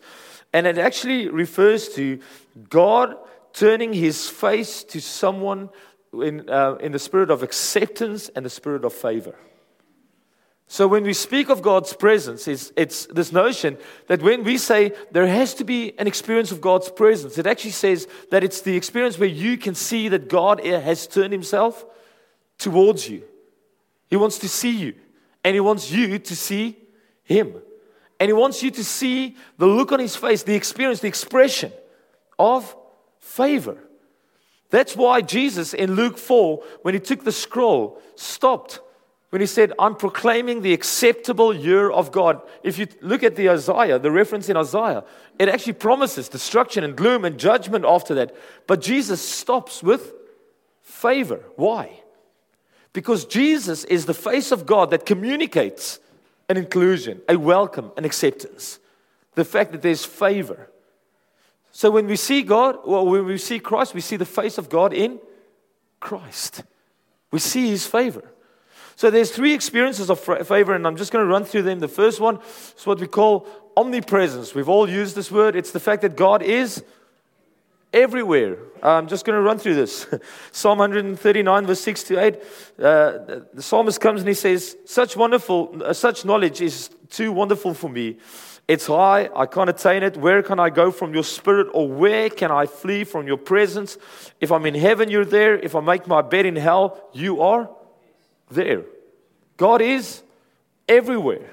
And 0.53 0.67
it 0.67 0.77
actually 0.77 1.29
refers 1.29 1.89
to 1.95 2.19
God 2.69 3.15
turning 3.53 3.93
his 3.93 4.29
face 4.29 4.83
to 4.85 4.99
someone 4.99 5.69
in, 6.13 6.49
uh, 6.49 6.75
in 6.81 6.91
the 6.91 6.99
spirit 6.99 7.31
of 7.31 7.41
acceptance 7.41 8.29
and 8.29 8.45
the 8.45 8.49
spirit 8.49 8.83
of 8.83 8.93
favor. 8.93 9.35
So 10.67 10.87
when 10.87 11.03
we 11.03 11.13
speak 11.13 11.49
of 11.49 11.61
God's 11.61 11.91
presence, 11.91 12.47
it's, 12.47 12.71
it's, 12.77 13.05
this 13.07 13.33
notion 13.33 13.77
that 14.07 14.21
when 14.21 14.45
we 14.45 14.57
say 14.57 14.93
there 15.11 15.27
has 15.27 15.53
to 15.55 15.65
be 15.65 15.97
an 15.99 16.07
experience 16.07 16.51
of 16.51 16.61
God's 16.61 16.89
presence, 16.89 17.37
it 17.37 17.45
actually 17.45 17.71
says 17.71 18.07
that 18.29 18.41
it's 18.41 18.61
the 18.61 18.77
experience 18.77 19.19
where 19.19 19.27
you 19.27 19.57
can 19.57 19.75
see 19.75 20.07
that 20.07 20.29
God 20.29 20.63
has 20.65 21.07
turned 21.07 21.33
himself 21.33 21.85
towards 22.57 23.09
you. 23.09 23.23
He 24.11 24.17
wants 24.17 24.37
to 24.39 24.47
see 24.47 24.77
you, 24.77 24.93
and 25.43 25.55
He 25.55 25.59
wants 25.59 25.89
you 25.89 26.19
to 26.19 26.35
see 26.35 26.77
Him. 27.23 27.55
And 28.19 28.29
He 28.29 28.33
wants 28.33 28.61
you 28.61 28.69
to 28.69 28.83
see 28.83 29.35
the 29.57 29.65
look 29.65 29.91
on 29.91 29.99
His 29.99 30.15
face, 30.15 30.43
the 30.43 30.53
experience, 30.53 30.99
the 30.99 31.07
expression 31.07 31.71
of 32.37 32.75
favor. 33.19 33.77
That's 34.69 34.95
why 34.95 35.21
Jesus 35.21 35.73
in 35.73 35.95
Luke 35.95 36.19
4, 36.19 36.63
when 36.83 36.93
He 36.93 36.99
took 36.99 37.23
the 37.23 37.31
scroll, 37.31 37.99
stopped 38.15 38.81
when 39.31 39.39
he 39.39 39.47
said, 39.47 39.71
I'm 39.79 39.95
proclaiming 39.95 40.61
the 40.61 40.73
acceptable 40.73 41.55
year 41.55 41.89
of 41.89 42.11
God. 42.11 42.41
If 42.63 42.77
you 42.77 42.87
look 42.99 43.23
at 43.23 43.37
the 43.37 43.49
Isaiah, 43.49 43.97
the 43.97 44.11
reference 44.11 44.49
in 44.49 44.57
Isaiah, 44.57 45.05
it 45.39 45.47
actually 45.47 45.73
promises 45.73 46.27
destruction 46.27 46.83
and 46.83 46.97
gloom 46.97 47.23
and 47.23 47.39
judgment 47.39 47.85
after 47.85 48.13
that. 48.15 48.35
But 48.67 48.81
Jesus 48.81 49.21
stops 49.21 49.81
with 49.81 50.13
favor. 50.81 51.45
Why? 51.55 52.00
Because 52.93 53.25
Jesus 53.25 53.83
is 53.85 54.05
the 54.05 54.13
face 54.13 54.51
of 54.51 54.65
God 54.65 54.91
that 54.91 55.05
communicates 55.05 55.99
an 56.49 56.57
inclusion, 56.57 57.21
a 57.29 57.37
welcome, 57.37 57.91
an 57.95 58.05
acceptance. 58.05 58.79
The 59.35 59.45
fact 59.45 59.71
that 59.71 59.81
there's 59.81 60.03
favor. 60.03 60.69
So 61.71 61.89
when 61.89 62.05
we 62.07 62.17
see 62.17 62.41
God, 62.41 62.79
well, 62.85 63.05
when 63.05 63.25
we 63.25 63.37
see 63.37 63.59
Christ, 63.59 63.93
we 63.93 64.01
see 64.01 64.17
the 64.17 64.25
face 64.25 64.57
of 64.57 64.69
God 64.69 64.93
in 64.93 65.19
Christ. 66.01 66.63
We 67.31 67.39
see 67.39 67.69
his 67.69 67.87
favor. 67.87 68.29
So 68.97 69.09
there's 69.09 69.31
three 69.31 69.53
experiences 69.53 70.09
of 70.09 70.19
favor, 70.19 70.75
and 70.75 70.85
I'm 70.85 70.97
just 70.97 71.13
going 71.13 71.25
to 71.25 71.31
run 71.31 71.45
through 71.45 71.63
them. 71.63 71.79
The 71.79 71.87
first 71.87 72.19
one 72.19 72.39
is 72.77 72.85
what 72.85 72.99
we 72.99 73.07
call 73.07 73.47
omnipresence. 73.77 74.53
We've 74.53 74.67
all 74.67 74.89
used 74.89 75.15
this 75.15 75.31
word. 75.31 75.55
It's 75.55 75.71
the 75.71 75.79
fact 75.79 76.01
that 76.01 76.17
God 76.17 76.43
is 76.43 76.83
everywhere. 77.93 78.57
I'm 78.81 79.07
just 79.07 79.25
going 79.25 79.37
to 79.37 79.41
run 79.41 79.57
through 79.57 79.75
this. 79.75 80.07
Psalm 80.51 80.79
139, 80.79 81.65
verse 81.65 81.81
6 81.81 82.03
to 82.03 82.19
8. 82.19 82.35
Uh, 82.35 82.39
the 83.53 83.61
psalmist 83.61 83.99
comes 83.99 84.21
and 84.21 84.27
he 84.27 84.33
says, 84.33 84.77
Such 84.85 85.15
wonderful, 85.15 85.81
uh, 85.83 85.93
such 85.93 86.25
knowledge 86.25 86.61
is 86.61 86.89
too 87.09 87.31
wonderful 87.31 87.73
for 87.73 87.89
me. 87.89 88.17
It's 88.67 88.87
high, 88.87 89.29
I 89.35 89.47
can't 89.47 89.69
attain 89.69 90.03
it. 90.03 90.15
Where 90.15 90.41
can 90.41 90.59
I 90.59 90.69
go 90.69 90.91
from 90.91 91.13
your 91.13 91.23
spirit, 91.23 91.67
or 91.73 91.89
where 91.89 92.29
can 92.29 92.51
I 92.51 92.67
flee 92.67 93.03
from 93.03 93.27
your 93.27 93.37
presence? 93.37 93.97
If 94.39 94.51
I'm 94.51 94.65
in 94.65 94.75
heaven, 94.75 95.09
you're 95.09 95.25
there. 95.25 95.57
If 95.57 95.75
I 95.75 95.81
make 95.81 96.07
my 96.07 96.21
bed 96.21 96.45
in 96.45 96.55
hell, 96.55 97.09
you 97.11 97.41
are 97.41 97.69
there. 98.49 98.83
God 99.57 99.81
is 99.81 100.23
everywhere. 100.87 101.49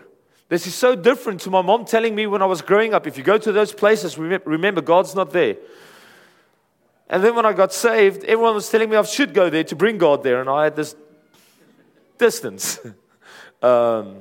This 0.48 0.66
is 0.66 0.74
so 0.74 0.94
different 0.94 1.40
to 1.42 1.50
my 1.50 1.60
mom 1.60 1.84
telling 1.84 2.14
me 2.14 2.26
when 2.26 2.40
I 2.40 2.46
was 2.46 2.62
growing 2.62 2.94
up 2.94 3.06
if 3.06 3.18
you 3.18 3.24
go 3.24 3.36
to 3.36 3.52
those 3.52 3.72
places, 3.72 4.16
remember, 4.16 4.80
God's 4.80 5.14
not 5.14 5.30
there. 5.30 5.56
And 7.08 7.24
then 7.24 7.34
when 7.34 7.46
I 7.46 7.52
got 7.52 7.72
saved, 7.72 8.24
everyone 8.24 8.54
was 8.54 8.68
telling 8.68 8.90
me 8.90 8.96
I 8.96 9.02
should 9.02 9.32
go 9.32 9.48
there 9.48 9.64
to 9.64 9.76
bring 9.76 9.98
God 9.98 10.22
there, 10.22 10.40
and 10.40 10.50
I 10.50 10.64
had 10.64 10.76
this 10.76 10.94
distance. 12.18 12.78
um, 13.62 14.16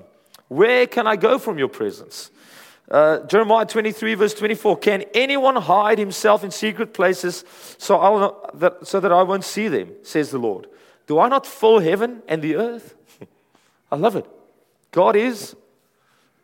where 0.48 0.88
can 0.88 1.08
I 1.08 1.18
go 1.18 1.38
from 1.38 1.58
your 1.60 1.68
presence? 1.68 2.32
Uh, 2.90 3.20
Jeremiah 3.26 3.66
23, 3.66 4.14
verse 4.14 4.34
24 4.34 4.78
Can 4.78 5.04
anyone 5.14 5.58
hide 5.58 6.00
himself 6.00 6.44
in 6.44 6.52
secret 6.52 6.94
places 6.94 7.44
so, 7.78 7.98
not, 7.98 8.60
that, 8.60 8.88
so 8.88 9.02
that 9.02 9.12
I 9.12 9.24
won't 9.24 9.44
see 9.44 9.68
them, 9.68 9.92
says 10.04 10.32
the 10.32 10.38
Lord? 10.38 10.68
Do 11.06 11.20
I 11.20 11.28
not 11.28 11.46
fill 11.46 11.80
heaven 11.80 12.22
and 12.28 12.42
the 12.42 12.56
earth? 12.56 12.96
I 13.92 13.98
love 13.98 14.16
it. 14.16 14.26
God 14.92 15.18
is 15.18 15.56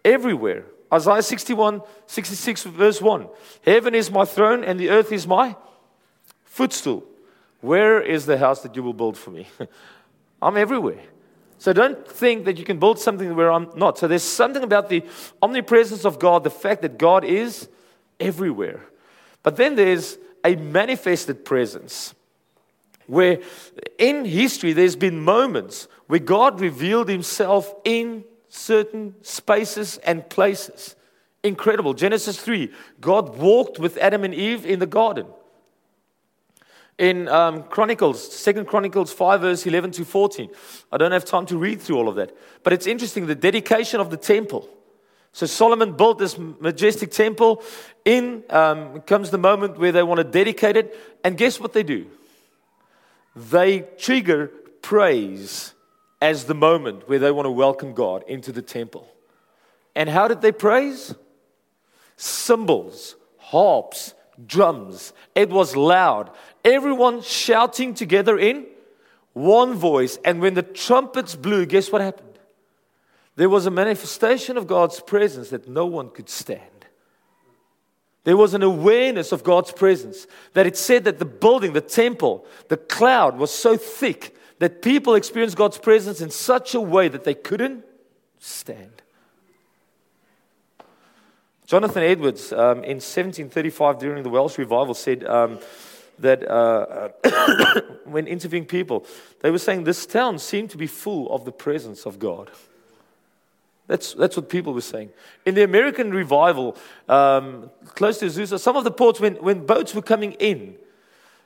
everywhere. 0.04 0.66
Isaiah 0.92 1.24
61, 1.24 1.82
66, 2.08 2.64
verse 2.64 3.02
1 3.02 3.28
Heaven 3.66 3.96
is 3.96 4.12
my 4.12 4.26
throne 4.26 4.66
and 4.66 4.78
the 4.78 4.90
earth 4.90 5.14
is 5.14 5.26
my 5.26 5.56
footstool. 6.54 7.04
Where 7.62 8.00
is 8.00 8.28
the 8.28 8.38
house 8.38 8.62
that 8.62 8.76
you 8.76 8.84
will 8.84 8.94
build 8.94 9.18
for 9.18 9.32
me? 9.32 9.48
I'm 10.42 10.56
everywhere. 10.56 11.00
So 11.58 11.74
don't 11.74 12.08
think 12.08 12.46
that 12.46 12.60
you 12.60 12.64
can 12.64 12.78
build 12.78 13.00
something 13.00 13.36
where 13.36 13.52
I'm 13.52 13.70
not. 13.76 13.98
So 13.98 14.08
there's 14.08 14.24
something 14.24 14.62
about 14.62 14.88
the 14.88 15.04
omnipresence 15.42 16.06
of 16.06 16.20
God, 16.20 16.44
the 16.44 16.52
fact 16.52 16.84
that 16.84 17.00
God 17.00 17.24
is 17.24 17.68
everywhere. 18.20 18.82
But 19.42 19.56
then 19.56 19.76
there's 19.76 20.20
a 20.44 20.56
manifested 20.56 21.44
presence 21.44 22.14
where 23.08 23.40
in 23.98 24.24
history 24.24 24.74
there's 24.74 24.96
been 24.96 25.20
moments 25.22 25.88
where 26.06 26.20
God 26.20 26.62
revealed 26.62 27.10
himself 27.10 27.74
in 27.84 28.26
certain 28.50 29.16
spaces 29.24 29.98
and 30.06 30.30
places. 30.30 30.96
Incredible. 31.42 31.96
Genesis 31.96 32.40
3, 32.40 32.72
God 33.02 33.38
walked 33.38 33.80
with 33.80 33.98
Adam 33.98 34.24
and 34.24 34.36
Eve 34.36 34.68
in 34.68 34.78
the 34.78 34.86
garden 34.86 35.26
in 36.98 37.28
um, 37.28 37.64
Chronicles, 37.64 38.32
Second 38.34 38.68
Chronicles 38.68 39.12
5, 39.12 39.42
verse 39.42 39.66
11 39.66 39.92
to 39.92 40.06
14. 40.06 40.50
I 40.92 40.98
don't 40.98 41.12
have 41.12 41.26
time 41.26 41.46
to 41.48 41.58
read 41.58 41.82
through 41.82 41.98
all 41.98 42.08
of 42.08 42.16
that. 42.16 42.36
But 42.64 42.74
it's 42.74 42.88
interesting 42.88 43.26
the 43.26 43.36
dedication 43.36 44.00
of 44.00 44.10
the 44.10 44.18
temple. 44.18 44.70
So 45.32 45.48
Solomon 45.48 45.94
built 45.94 46.20
this 46.20 46.38
majestic 46.38 47.12
temple. 47.12 47.64
In 48.06 48.44
um, 48.50 49.02
comes 49.02 49.32
the 49.32 49.40
moment 49.40 49.80
where 49.80 49.92
they 49.92 50.04
want 50.04 50.20
to 50.20 50.24
dedicate 50.24 50.78
it. 50.78 50.96
And 51.24 51.38
guess 51.38 51.60
what 51.60 51.74
they 51.74 51.84
do? 51.84 52.06
They 53.36 53.82
trigger 53.98 54.52
praise 54.82 55.74
as 56.22 56.46
the 56.46 56.54
moment 56.54 57.10
where 57.10 57.20
they 57.20 57.32
want 57.32 57.48
to 57.48 57.52
welcome 57.52 57.94
God 57.94 58.24
into 58.28 58.52
the 58.52 58.62
temple. 58.62 59.08
And 59.96 60.08
how 60.08 60.28
did 60.28 60.42
they 60.42 60.52
praise? 60.52 61.16
Cymbals, 62.16 63.16
harps, 63.38 64.14
drums. 64.46 65.14
It 65.36 65.50
was 65.50 65.76
loud. 65.76 66.32
Everyone 66.64 67.22
shouting 67.22 67.94
together 67.94 68.38
in 68.38 68.66
one 69.34 69.74
voice. 69.74 70.18
And 70.24 70.42
when 70.42 70.54
the 70.54 70.64
trumpets 70.64 71.36
blew, 71.36 71.66
guess 71.66 71.92
what 71.92 72.02
happened? 72.02 72.40
There 73.36 73.50
was 73.50 73.66
a 73.66 73.72
manifestation 73.72 74.58
of 74.58 74.68
God's 74.68 75.00
presence 75.00 75.50
that 75.50 75.68
no 75.68 75.86
one 75.86 76.10
could 76.10 76.30
stand. 76.30 76.62
There 78.24 78.38
was 78.38 78.54
an 78.54 78.64
awareness 78.64 79.32
of 79.32 79.44
God's 79.44 79.72
presence 79.72 80.28
that 80.54 80.66
it 80.66 80.78
said 80.78 81.04
that 81.04 81.20
the 81.20 81.26
building, 81.26 81.74
the 81.74 81.82
temple, 81.82 82.46
the 82.70 82.78
cloud 82.78 83.38
was 83.38 83.52
so 83.52 83.76
thick 83.76 84.36
that 84.60 84.82
people 84.82 85.16
experienced 85.16 85.58
God's 85.58 85.78
presence 85.78 86.22
in 86.22 86.30
such 86.30 86.74
a 86.74 86.80
way 86.80 87.10
that 87.10 87.26
they 87.26 87.34
couldn't 87.34 87.84
stand. 88.40 89.03
Jonathan 91.66 92.04
Edwards, 92.04 92.52
um, 92.52 92.84
in 92.84 92.98
1735, 93.00 94.00
during 94.00 94.24
the 94.24 94.30
Welsh 94.30 94.58
revival, 94.58 94.94
said 94.94 95.24
um, 95.24 95.60
that 96.20 96.48
uh, 96.50 97.10
when 98.06 98.28
interviewing 98.28 98.66
people, 98.66 99.06
they 99.42 99.50
were 99.50 99.60
saying 99.60 99.84
this 99.84 100.06
town 100.06 100.40
seemed 100.40 100.70
to 100.72 100.78
be 100.78 100.88
full 100.88 101.32
of 101.34 101.46
the 101.46 101.52
presence 101.52 102.06
of 102.06 102.20
God. 102.20 102.52
That's, 103.88 104.14
that's 104.14 104.38
what 104.38 104.50
people 104.50 104.74
were 104.74 104.82
saying. 104.82 105.10
In 105.46 105.56
the 105.56 105.64
American 105.64 106.12
revival, 106.12 106.78
um, 107.10 107.70
close 107.86 108.20
to 108.20 108.26
Azusa, 108.26 108.60
some 108.60 108.78
of 108.78 108.84
the 108.84 108.92
ports, 108.92 109.20
when, 109.20 109.36
when 109.36 109.66
boats 109.66 109.94
were 109.94 110.02
coming 110.02 110.34
in, 110.34 110.76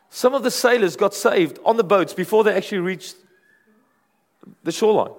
some 0.10 0.34
of 0.34 0.44
the 0.44 0.52
sailors 0.52 0.96
got 0.96 1.14
saved 1.14 1.60
on 1.66 1.78
the 1.78 1.84
boats 1.84 2.14
before 2.14 2.44
they 2.44 2.54
actually 2.54 2.80
reached 2.80 3.16
the 4.64 4.72
shoreline. 4.72 5.14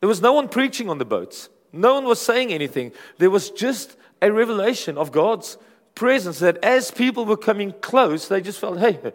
There 0.00 0.08
was 0.08 0.20
no 0.20 0.32
one 0.32 0.48
preaching 0.48 0.90
on 0.90 0.98
the 0.98 1.04
boats. 1.04 1.48
No 1.72 1.94
one 1.94 2.04
was 2.04 2.20
saying 2.20 2.52
anything. 2.52 2.92
There 3.18 3.30
was 3.30 3.50
just 3.50 3.96
a 4.24 4.32
revelation 4.32 4.96
of 4.96 5.12
God's 5.12 5.58
presence 5.94 6.38
that 6.38 6.56
as 6.64 6.90
people 6.90 7.24
were 7.24 7.36
coming 7.36 7.72
close, 7.80 8.28
they 8.28 8.40
just 8.40 8.58
felt, 8.58 8.78
hey, 8.78 9.12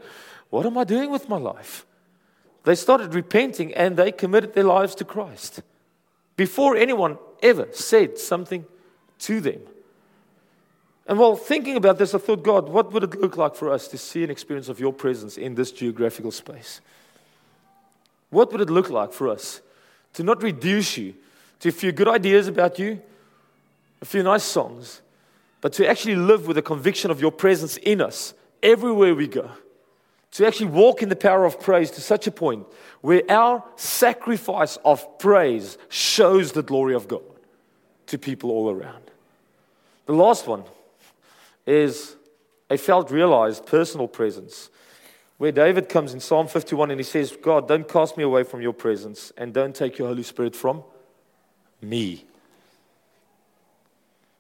what 0.50 0.66
am 0.66 0.78
I 0.78 0.84
doing 0.84 1.10
with 1.10 1.28
my 1.28 1.38
life? 1.38 1.86
They 2.64 2.76
started 2.76 3.14
repenting 3.14 3.74
and 3.74 3.98
they 3.98 4.12
committed 4.12 4.54
their 4.54 4.64
lives 4.64 4.96
to 4.96 5.06
Christ 5.06 5.62
before 6.36 6.76
anyone 6.76 7.18
ever 7.42 7.68
said 7.72 8.18
something 8.18 8.66
to 9.20 9.42
them. 9.42 9.62
And 11.08 11.18
while 11.18 11.36
thinking 11.36 11.76
about 11.76 11.98
this, 11.98 12.14
I 12.14 12.20
thought, 12.20 12.44
God, 12.44 12.70
what 12.70 12.92
would 12.92 13.04
it 13.04 13.20
look 13.20 13.36
like 13.36 13.56
for 13.56 13.72
us 13.72 13.88
to 13.88 13.98
see 13.98 14.24
an 14.24 14.30
experience 14.30 14.70
of 14.70 14.80
your 14.80 14.94
presence 14.94 15.40
in 15.40 15.56
this 15.56 15.72
geographical 15.72 16.32
space? 16.32 16.82
What 18.30 18.52
would 18.52 18.62
it 18.62 18.70
look 18.70 18.92
like 18.92 19.12
for 19.12 19.28
us 19.28 19.62
to 20.14 20.24
not 20.24 20.44
reduce 20.44 20.98
you 20.98 21.16
to 21.62 21.70
a 21.70 21.72
few 21.72 21.92
good 21.92 22.08
ideas 22.08 22.48
about 22.48 22.78
you, 22.78 23.02
a 24.02 24.06
few 24.06 24.24
nice 24.24 24.44
songs, 24.44 25.02
but 25.62 25.74
to 25.74 25.88
actually 25.88 26.16
live 26.16 26.48
with 26.48 26.56
the 26.56 26.62
conviction 26.62 27.12
of 27.12 27.22
your 27.22 27.32
presence 27.32 27.78
in 27.78 28.02
us 28.02 28.34
everywhere 28.64 29.14
we 29.16 29.28
go. 29.28 29.50
To 30.34 30.46
actually 30.46 30.68
walk 30.68 31.02
in 31.02 31.10
the 31.10 31.16
power 31.16 31.46
of 31.46 31.60
praise 31.60 31.90
to 31.92 32.02
such 32.02 32.28
a 32.28 32.32
point 32.32 32.68
where 33.02 33.24
our 33.30 33.64
sacrifice 33.76 34.78
of 34.86 35.18
praise 35.18 35.78
shows 35.90 36.52
the 36.52 36.62
glory 36.62 36.94
of 36.94 37.08
God 37.08 37.24
to 38.08 38.18
people 38.18 38.52
all 38.52 38.70
around. 38.70 39.04
The 40.06 40.14
last 40.14 40.48
one 40.48 40.64
is 41.66 42.16
a 42.70 42.78
felt 42.78 43.12
realized 43.12 43.66
personal 43.66 44.08
presence. 44.08 44.70
Where 45.38 45.52
David 45.52 45.88
comes 45.90 46.14
in 46.14 46.20
Psalm 46.20 46.48
51 46.48 46.92
and 46.92 47.00
he 47.00 47.04
says, 47.04 47.36
God, 47.42 47.68
don't 47.68 47.88
cast 47.88 48.18
me 48.18 48.24
away 48.24 48.44
from 48.44 48.62
your 48.62 48.74
presence 48.74 49.32
and 49.38 49.54
don't 49.54 49.76
take 49.76 49.98
your 49.98 50.10
Holy 50.10 50.24
Spirit 50.24 50.56
from 50.56 50.84
me. 51.82 52.26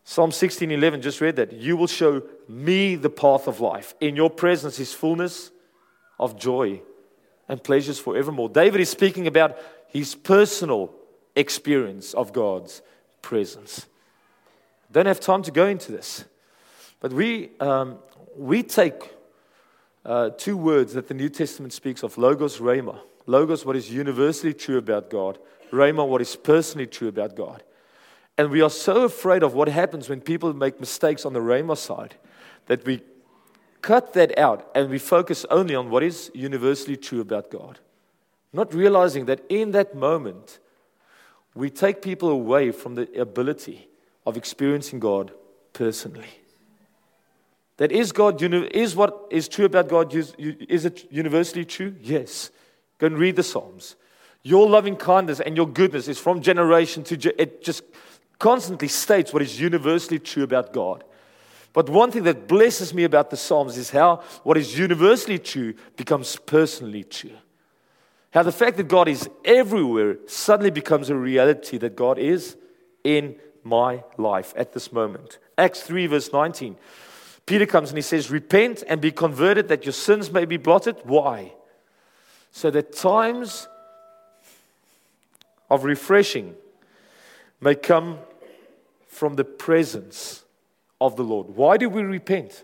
Psalm 0.10 0.32
16:11 0.32 1.02
just 1.02 1.22
read 1.22 1.36
that. 1.36 1.54
You 1.54 1.78
will 1.78 1.86
show 1.86 2.24
me 2.48 2.96
the 2.96 3.12
path 3.12 3.48
of 3.48 3.60
life. 3.60 3.94
In 4.02 4.16
your 4.16 4.32
presence 4.32 4.80
is 4.80 4.92
fullness 4.92 5.52
of 6.20 6.36
joy 6.36 6.82
and 7.48 7.64
pleasures 7.64 8.00
forevermore. 8.00 8.50
David 8.50 8.82
is 8.82 8.90
speaking 8.90 9.28
about 9.28 9.56
his 9.88 10.16
personal 10.16 10.92
experience 11.36 12.16
of 12.16 12.34
God's 12.34 12.82
presence. 13.22 13.86
Don't 14.92 15.06
have 15.06 15.20
time 15.20 15.44
to 15.44 15.52
go 15.52 15.68
into 15.68 15.92
this, 15.92 16.26
but 17.02 17.14
we 17.14 17.52
um, 17.60 18.00
we 18.36 18.64
take 18.64 19.14
uh, 20.06 20.32
two 20.32 20.58
words 20.58 20.94
that 20.94 21.08
the 21.08 21.14
New 21.14 21.30
Testament 21.30 21.72
speaks 21.72 22.02
of: 22.02 22.18
logos, 22.18 22.58
rhema. 22.58 22.98
Logos, 23.28 23.64
what 23.64 23.76
is 23.76 23.92
universally 23.92 24.56
true 24.56 24.80
about 24.80 25.12
God. 25.12 25.38
Rhema, 25.72 26.08
what 26.08 26.20
is 26.20 26.36
personally 26.36 26.88
true 26.88 27.10
about 27.10 27.36
God. 27.36 27.62
And 28.40 28.52
we 28.52 28.62
are 28.62 28.70
so 28.70 29.04
afraid 29.04 29.44
of 29.44 29.54
what 29.54 29.68
happens 29.68 30.08
when 30.08 30.22
people 30.22 30.54
make 30.54 30.80
mistakes 30.80 31.26
on 31.26 31.34
the 31.34 31.42
Rhema 31.42 31.78
side 31.78 32.16
that 32.68 32.86
we 32.86 33.02
cut 33.82 34.14
that 34.14 34.40
out 34.40 34.72
and 34.74 34.90
we 34.90 34.98
focus 34.98 35.46
only 35.50 35.76
on 35.76 35.90
what 35.90 36.04
is 36.04 36.32
universally 36.34 36.96
true 36.96 37.20
about 37.20 37.52
God. 37.52 37.80
Not 38.54 38.74
realizing 38.74 39.26
that 39.26 39.42
in 39.50 39.72
that 39.72 39.94
moment, 39.94 40.60
we 41.54 41.70
take 41.70 42.02
people 42.02 42.30
away 42.30 42.72
from 42.72 42.96
the 42.96 43.12
ability 43.20 43.90
of 44.26 44.38
experiencing 44.38 45.02
God 45.02 45.34
personally. 45.74 46.40
That 47.76 47.92
is 47.92 48.14
God, 48.14 48.42
is 48.42 48.96
what 48.96 49.28
is 49.32 49.50
true 49.50 49.66
about 49.66 49.90
God, 49.90 50.16
is 50.16 50.86
it 50.86 51.12
universally 51.12 51.66
true? 51.66 51.94
Yes. 52.00 52.52
Go 53.00 53.08
and 53.08 53.18
read 53.18 53.36
the 53.36 53.44
Psalms. 53.44 53.98
Your 54.44 54.70
loving 54.70 54.96
kindness 54.96 55.42
and 55.42 55.58
your 55.58 55.68
goodness 55.68 56.08
is 56.08 56.18
from 56.18 56.42
generation 56.42 57.04
to 57.04 57.18
generation. 57.18 57.42
It 57.42 57.62
just 57.62 57.84
constantly 58.40 58.88
states 58.88 59.32
what 59.32 59.42
is 59.42 59.60
universally 59.60 60.20
true 60.20 60.44
about 60.44 60.74
God. 60.74 61.04
But 61.74 61.90
one 61.90 62.12
thing 62.12 62.24
that 62.24 62.48
blesses 62.48 62.94
me 62.94 63.04
about 63.04 63.30
the 63.30 63.38
Psalms 63.38 63.78
is 63.78 63.92
how 63.92 64.24
what 64.44 64.58
is 64.58 64.78
universally 64.78 65.38
true 65.38 65.76
becomes 65.96 66.36
personally 66.38 67.04
true. 67.04 67.38
How 68.32 68.44
the 68.44 68.52
fact 68.52 68.78
that 68.78 68.88
God 68.88 69.08
is 69.08 69.30
everywhere 69.44 70.18
suddenly 70.28 70.72
becomes 70.72 71.10
a 71.10 71.16
reality 71.16 71.78
that 71.78 71.96
God 71.96 72.18
is 72.18 72.58
in 73.04 73.36
my 73.64 74.04
life 74.18 74.54
at 74.56 74.74
this 74.74 74.92
moment. 74.92 75.40
Acts 75.58 75.82
3, 75.82 76.08
verse 76.08 76.32
19. 76.32 76.76
Peter 77.46 77.66
comes 77.66 77.90
and 77.90 77.98
he 77.98 78.04
says, 78.04 78.30
Repent 78.30 78.84
and 78.88 79.02
be 79.02 79.12
converted 79.12 79.68
that 79.68 79.86
your 79.86 79.94
sins 79.94 80.32
may 80.32 80.46
be 80.46 80.58
blotted. 80.58 80.96
Why? 81.04 81.54
So 82.52 82.72
that 82.72 82.96
times 82.96 83.68
of 85.70 85.84
refreshing 85.84 86.56
may 87.62 87.76
come 87.76 88.20
from 89.20 89.36
the 89.36 89.44
presence 89.44 90.46
of 91.02 91.18
the 91.18 91.24
Lord. 91.24 91.50
Why 91.50 91.76
do 91.76 91.90
we 91.90 92.04
repent? 92.04 92.64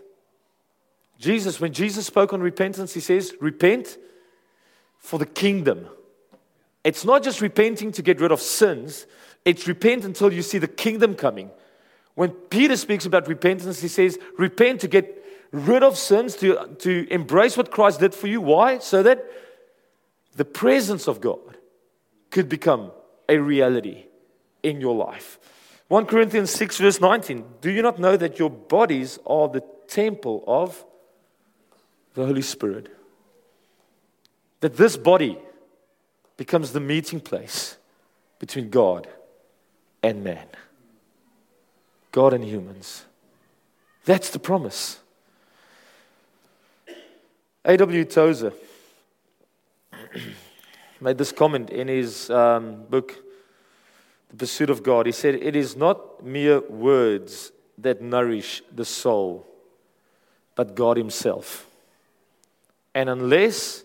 Jesus, 1.18 1.60
when 1.60 1.74
Jesus 1.74 2.06
spoke 2.06 2.32
on 2.32 2.40
repentance, 2.40 2.94
he 2.94 3.00
says, 3.00 3.34
Repent 3.42 3.98
for 4.98 5.18
the 5.18 5.26
kingdom. 5.26 5.86
It's 6.82 7.04
not 7.04 7.22
just 7.22 7.42
repenting 7.42 7.92
to 7.92 8.00
get 8.00 8.22
rid 8.22 8.32
of 8.32 8.40
sins, 8.40 9.06
it's 9.44 9.68
repent 9.68 10.06
until 10.06 10.32
you 10.32 10.40
see 10.40 10.56
the 10.56 10.66
kingdom 10.66 11.14
coming. 11.14 11.50
When 12.14 12.30
Peter 12.30 12.78
speaks 12.78 13.04
about 13.04 13.28
repentance, 13.28 13.82
he 13.82 13.88
says, 13.88 14.18
Repent 14.38 14.80
to 14.80 14.88
get 14.88 15.22
rid 15.52 15.82
of 15.82 15.98
sins, 15.98 16.36
to, 16.36 16.74
to 16.78 17.06
embrace 17.10 17.58
what 17.58 17.70
Christ 17.70 18.00
did 18.00 18.14
for 18.14 18.28
you. 18.28 18.40
Why? 18.40 18.78
So 18.78 19.02
that 19.02 19.22
the 20.36 20.46
presence 20.46 21.06
of 21.06 21.20
God 21.20 21.58
could 22.30 22.48
become 22.48 22.92
a 23.28 23.36
reality 23.36 24.06
in 24.62 24.80
your 24.80 24.94
life. 24.94 25.38
1 25.88 26.06
Corinthians 26.06 26.50
6, 26.50 26.78
verse 26.78 27.00
19. 27.00 27.44
Do 27.60 27.70
you 27.70 27.80
not 27.80 27.98
know 27.98 28.16
that 28.16 28.38
your 28.38 28.50
bodies 28.50 29.18
are 29.26 29.48
the 29.48 29.62
temple 29.86 30.42
of 30.46 30.84
the 32.14 32.26
Holy 32.26 32.42
Spirit? 32.42 32.88
That 34.60 34.76
this 34.76 34.96
body 34.96 35.38
becomes 36.36 36.72
the 36.72 36.80
meeting 36.80 37.20
place 37.20 37.76
between 38.38 38.68
God 38.68 39.06
and 40.02 40.24
man, 40.24 40.46
God 42.10 42.32
and 42.32 42.44
humans. 42.44 43.04
That's 44.04 44.30
the 44.30 44.38
promise. 44.38 44.98
A.W. 47.64 48.04
Tozer 48.04 48.52
made 51.00 51.18
this 51.18 51.32
comment 51.32 51.70
in 51.70 51.88
his 51.88 52.30
um, 52.30 52.84
book, 52.88 53.16
The 54.30 54.36
Pursuit 54.36 54.70
of 54.70 54.82
God. 54.82 55.06
He 55.06 55.12
said, 55.12 55.34
It 55.36 55.54
is 55.56 55.76
not 55.76 56.24
mere 56.24 56.60
words 56.60 57.52
that 57.78 58.00
nourish 58.00 58.62
the 58.74 58.84
soul, 58.84 59.46
but 60.54 60.74
God 60.74 60.96
Himself. 60.96 61.66
And 62.94 63.08
unless 63.08 63.84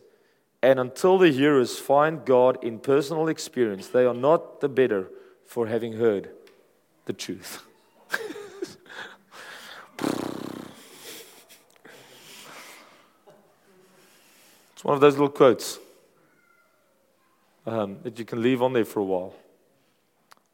and 0.63 0.80
until 0.80 1.17
the 1.17 1.32
hearers 1.32 1.80
find 1.80 2.23
God 2.23 2.63
in 2.63 2.77
personal 2.80 3.27
experience, 3.27 3.88
they 3.88 4.06
are 4.06 4.13
not 4.13 4.62
the 4.62 4.69
better 4.69 5.10
for 5.45 5.65
having 5.67 5.93
heard 5.93 6.30
the 7.06 7.13
truth. 7.13 7.63
it's 14.73 14.84
one 14.84 14.93
of 14.93 15.01
those 15.01 15.13
little 15.13 15.30
quotes 15.30 15.80
um, 17.65 17.97
that 18.04 18.19
you 18.19 18.25
can 18.25 18.41
leave 18.41 18.62
on 18.62 18.73
there 18.73 18.86
for 18.86 18.99
a 18.99 19.04
while. 19.04 19.34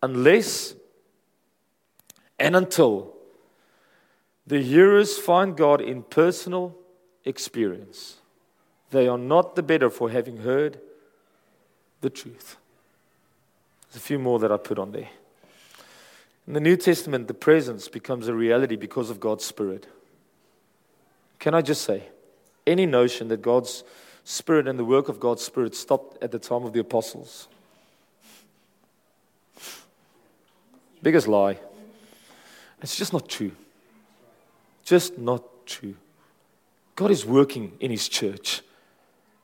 Unless 0.01 0.75
and 2.39 2.55
until 2.55 3.13
the 4.45 4.62
hearers 4.62 5.17
find 5.17 5.57
God 5.57 5.81
in 5.81 6.03
personal 6.03 6.75
experience, 7.25 8.17
they 8.91 9.07
are 9.07 9.17
not 9.17 9.55
the 9.55 9.63
better 9.63 9.89
for 9.89 10.10
having 10.10 10.38
heard 10.38 10.79
the 12.01 12.10
truth. 12.10 12.57
There's 13.89 13.97
a 13.97 14.05
few 14.05 14.19
more 14.19 14.39
that 14.39 14.51
I 14.51 14.57
put 14.57 14.77
on 14.77 14.91
there. 14.91 15.10
In 16.45 16.53
the 16.53 16.60
New 16.60 16.77
Testament, 16.77 17.27
the 17.27 17.33
presence 17.33 17.89
becomes 17.89 18.27
a 18.27 18.33
reality 18.33 18.75
because 18.75 19.10
of 19.10 19.19
God's 19.19 19.43
Spirit. 19.43 19.88
Can 21.39 21.53
I 21.53 21.62
just 21.62 21.81
say, 21.81 22.03
any 22.65 22.86
notion 22.86 23.29
that 23.29 23.41
God's 23.41 23.83
Spirit 24.23 24.67
and 24.67 24.77
the 24.77 24.86
work 24.86 25.07
of 25.07 25.19
God's 25.19 25.41
Spirit 25.41 25.73
stopped 25.73 26.21
at 26.21 26.31
the 26.31 26.39
time 26.39 26.63
of 26.63 26.73
the 26.73 26.81
apostles. 26.81 27.47
Biggest 31.08 31.30
lie. 31.30 31.58
It's 32.82 32.98
just 32.98 33.13
not 33.13 33.30
true. 33.30 33.54
Just 34.84 35.17
not 35.17 35.41
true. 35.65 35.96
God 36.98 37.12
is 37.12 37.26
working 37.26 37.72
in 37.80 37.91
His 37.91 38.10
church 38.10 38.62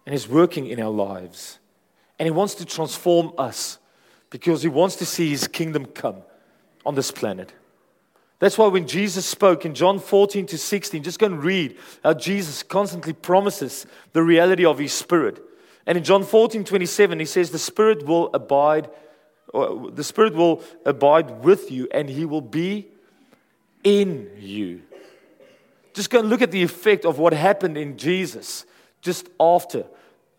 and 0.06 0.12
He's 0.12 0.28
working 0.28 0.67
in 0.67 0.82
our 0.82 0.89
lives. 0.89 1.60
And 2.19 2.28
He 2.28 2.32
wants 2.32 2.54
to 2.56 2.65
transform 2.65 3.32
us 3.38 3.80
because 4.30 4.62
He 4.62 4.67
wants 4.67 4.97
to 4.97 5.06
see 5.06 5.30
His 5.30 5.47
kingdom 5.47 5.86
come 5.86 6.17
on 6.86 6.95
this 6.95 7.12
planet. 7.12 7.54
That's 8.39 8.58
why 8.58 8.67
when 8.67 8.86
Jesus 8.86 9.26
spoke 9.26 9.65
in 9.65 9.73
John 9.73 9.99
14 9.99 10.45
to 10.47 10.58
16, 10.58 11.02
just 11.02 11.17
go 11.17 11.28
and 11.28 11.41
read 11.41 11.78
how 12.04 12.13
Jesus 12.13 12.62
constantly 12.62 13.13
promises 13.13 13.86
the 14.12 14.21
reality 14.21 14.65
of 14.65 14.80
his 14.80 14.91
spirit. 14.91 15.41
And 15.86 15.97
in 15.97 16.04
John 16.04 16.26
14, 16.26 16.65
27, 16.65 17.19
he 17.19 17.26
says, 17.26 17.52
The 17.52 17.58
Spirit 17.58 18.06
will 18.06 18.30
abide, 18.34 18.89
the 19.51 20.03
Spirit 20.03 20.36
will 20.36 20.63
abide 20.86 21.43
with 21.43 21.71
you, 21.71 21.88
and 21.91 22.10
he 22.10 22.25
will 22.25 22.41
be 22.41 22.88
in 23.84 24.29
you. 24.39 24.82
Just 25.93 26.10
go 26.10 26.19
and 26.19 26.29
look 26.29 26.41
at 26.41 26.51
the 26.51 26.63
effect 26.63 27.06
of 27.06 27.19
what 27.19 27.34
happened 27.34 27.77
in 27.77 27.97
Jesus 27.97 28.65
just 29.01 29.29
after 29.39 29.86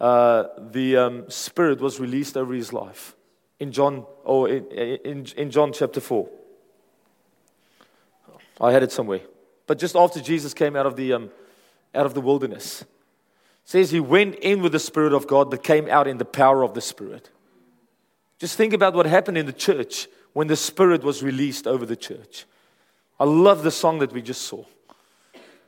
uh, 0.00 0.44
the 0.58 0.96
um, 0.96 1.30
Spirit 1.30 1.80
was 1.80 2.00
released 2.00 2.36
over 2.36 2.54
his 2.54 2.72
life 2.72 3.14
in 3.60 3.70
John, 3.70 4.04
or 4.24 4.48
in, 4.48 4.66
in, 4.72 5.26
in 5.36 5.50
John 5.50 5.72
chapter 5.72 6.00
4. 6.00 6.28
I 8.60 8.72
had 8.72 8.82
it 8.82 8.90
somewhere. 8.90 9.20
But 9.66 9.78
just 9.78 9.96
after 9.96 10.20
Jesus 10.20 10.54
came 10.54 10.76
out 10.76 10.86
of 10.86 10.96
the, 10.96 11.12
um, 11.12 11.30
out 11.94 12.06
of 12.06 12.14
the 12.14 12.20
wilderness, 12.20 12.84
says 13.64 13.90
he 13.90 14.00
went 14.00 14.34
in 14.36 14.60
with 14.60 14.72
the 14.72 14.78
Spirit 14.78 15.12
of 15.12 15.26
God, 15.26 15.50
but 15.50 15.62
came 15.62 15.88
out 15.88 16.06
in 16.06 16.18
the 16.18 16.24
power 16.24 16.62
of 16.62 16.74
the 16.74 16.80
Spirit. 16.80 17.30
Just 18.38 18.56
think 18.56 18.72
about 18.72 18.94
what 18.94 19.06
happened 19.06 19.38
in 19.38 19.46
the 19.46 19.52
church 19.52 20.08
when 20.32 20.48
the 20.48 20.56
Spirit 20.56 21.02
was 21.02 21.22
released 21.22 21.66
over 21.66 21.86
the 21.86 21.96
church. 21.96 22.44
I 23.18 23.24
love 23.24 23.62
the 23.62 23.70
song 23.70 24.00
that 24.00 24.12
we 24.12 24.22
just 24.22 24.42
saw. 24.42 24.64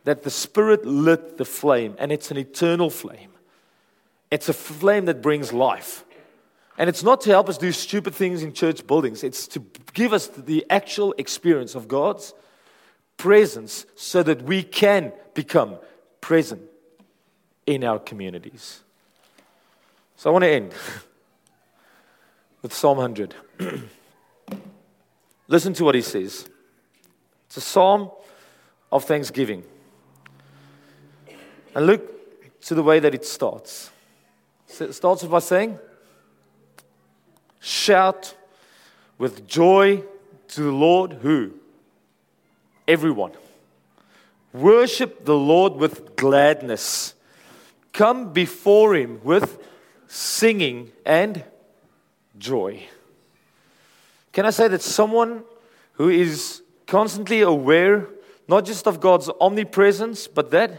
That 0.05 0.23
the 0.23 0.31
Spirit 0.31 0.85
lit 0.85 1.39
the 1.39 1.45
flame, 1.45 1.95
and 1.99 2.13
it's 2.13 2.31
an 2.31 2.37
eternal 2.37 2.91
flame. 2.91 3.31
It's 4.31 4.49
a 4.49 4.53
flame 4.53 5.05
that 5.07 5.23
brings 5.23 5.53
life. 5.53 6.05
And 6.79 6.91
it's 6.91 7.03
not 7.03 7.21
to 7.23 7.31
help 7.31 7.49
us 7.49 7.57
do 7.57 7.73
stupid 7.73 8.15
things 8.15 8.43
in 8.43 8.53
church 8.53 8.87
buildings, 8.87 9.25
it's 9.25 9.47
to 9.49 9.65
give 9.95 10.13
us 10.13 10.27
the 10.27 10.67
actual 10.69 11.15
experience 11.17 11.75
of 11.75 11.89
God's 11.89 12.35
presence 13.17 13.87
so 13.95 14.23
that 14.23 14.43
we 14.43 14.63
can 14.63 15.13
become 15.33 15.79
present 16.21 16.63
in 17.67 17.83
our 17.83 17.99
communities. 17.99 18.83
So 20.17 20.31
I 20.31 20.33
want 20.33 20.43
to 20.43 20.51
end 20.51 20.75
with 22.67 22.75
Psalm 22.75 22.97
100. 22.99 23.33
Listen 25.47 25.73
to 25.75 25.85
what 25.85 25.95
he 25.95 26.03
says. 26.03 26.49
It's 27.47 27.59
a 27.59 27.61
psalm 27.61 28.11
of 28.91 29.05
thanksgiving. 29.05 29.63
And 31.77 31.87
look 31.87 32.61
to 32.63 32.75
the 32.75 32.83
way 32.83 32.99
that 32.99 33.15
it 33.15 33.25
starts. 33.25 33.93
It 34.81 34.93
starts 34.95 35.23
by 35.23 35.39
saying, 35.39 35.79
Shout 37.61 38.35
with 39.17 39.47
joy 39.47 40.03
to 40.49 40.61
the 40.61 40.73
Lord 40.73 41.13
who? 41.13 41.53
everyone. 42.89 43.33
Worship 44.53 45.25
the 45.25 45.37
Lord 45.37 45.75
with 45.75 46.17
gladness. 46.17 47.15
Come 47.93 48.33
before 48.33 48.97
Him 48.97 49.21
with 49.23 49.57
singing 50.09 50.91
and 51.05 51.45
joy. 52.39 52.83
Can 54.33 54.45
I 54.45 54.51
say 54.51 54.69
that 54.69 54.83
someone 54.83 55.45
who 55.93 56.09
is 56.09 56.63
constantly 56.87 57.41
aware, 57.41 58.07
not 58.49 58.65
just 58.65 58.87
of 58.87 59.01
God's 59.01 59.31
omnipresence, 59.41 60.29
but 60.29 60.51
that, 60.51 60.79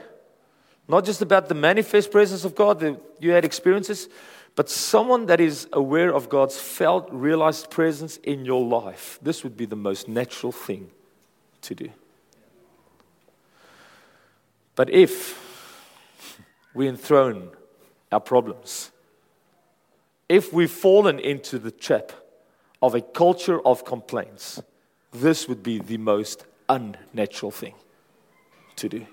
not 0.88 1.06
just 1.06 1.22
about 1.22 1.50
the 1.50 1.56
manifest 1.56 2.12
presence 2.12 2.46
of 2.46 2.56
God 2.56 2.80
that 2.80 3.00
you 3.20 3.32
had 3.32 3.44
experiences, 3.44 4.08
but 4.56 4.70
someone 4.70 5.28
that 5.28 5.40
is 5.40 5.68
aware 5.74 6.14
of 6.14 6.30
God's 6.30 6.60
felt, 6.60 7.10
realized 7.12 7.70
presence 7.70 8.18
in 8.18 8.46
your 8.46 8.64
life, 8.64 9.20
this 9.22 9.44
would 9.44 9.56
be 9.56 9.66
the 9.66 9.76
most 9.76 10.08
natural 10.08 10.52
thing 10.52 10.90
to 11.62 11.76
do. 11.76 11.90
But 14.76 14.90
if 14.92 15.44
we 16.74 16.88
enthrone 16.88 17.50
our 18.12 18.20
problems, 18.20 18.92
if 20.30 20.52
we've 20.54 20.72
fallen 20.72 21.20
into 21.20 21.60
the 21.60 21.72
trap 21.72 22.12
of 22.82 22.96
a 22.96 23.02
culture 23.02 23.60
of 23.66 23.86
complaints, 23.86 24.62
this 25.12 25.48
would 25.48 25.64
be 25.64 25.80
the 25.80 25.98
most 25.98 26.46
unnatural 26.70 27.52
thing 27.52 27.74
to 28.76 28.90
do. 28.90 29.06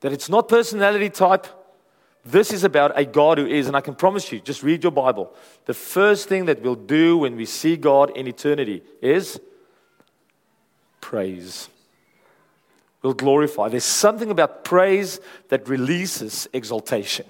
That 0.00 0.12
it's 0.12 0.28
not 0.28 0.48
personality 0.48 1.10
type. 1.10 1.46
This 2.24 2.52
is 2.52 2.64
about 2.64 2.98
a 2.98 3.04
God 3.04 3.38
who 3.38 3.46
is, 3.46 3.68
and 3.68 3.76
I 3.76 3.80
can 3.80 3.94
promise 3.94 4.32
you, 4.32 4.40
just 4.40 4.62
read 4.62 4.82
your 4.82 4.90
Bible. 4.90 5.32
The 5.66 5.74
first 5.74 6.28
thing 6.28 6.46
that 6.46 6.60
we'll 6.60 6.74
do 6.74 7.18
when 7.18 7.36
we 7.36 7.46
see 7.46 7.76
God 7.76 8.16
in 8.16 8.26
eternity 8.26 8.82
is 9.00 9.40
praise. 11.00 11.68
We'll 13.00 13.14
glorify. 13.14 13.68
There's 13.68 13.84
something 13.84 14.30
about 14.30 14.64
praise 14.64 15.20
that 15.48 15.68
releases 15.68 16.48
exaltation. 16.52 17.26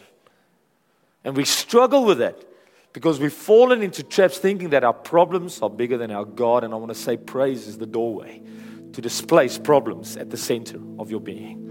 And 1.27 1.37
we 1.37 1.45
struggle 1.45 2.05
with 2.05 2.19
that 2.19 2.45
because 2.93 3.19
we've 3.19 3.33
fallen 3.33 3.83
into 3.83 4.05
traps 4.05 4.39
thinking 4.39 4.71
that 4.71 4.85
our 4.85 4.93
problems 4.93 5.61
are 5.61 5.69
bigger 5.69 5.99
than 5.99 6.13
our 6.13 6.25
God. 6.25 6.63
And 6.63 6.73
I 6.73 6.77
want 6.77 6.93
to 6.93 6.99
say, 6.99 7.17
praise 7.17 7.67
is 7.67 7.79
the 7.79 7.85
doorway 7.85 8.41
to 8.93 9.03
displace 9.03 9.59
problems 9.59 10.17
at 10.17 10.31
the 10.31 10.37
center 10.37 10.79
of 11.01 11.11
your 11.11 11.19
being. 11.19 11.65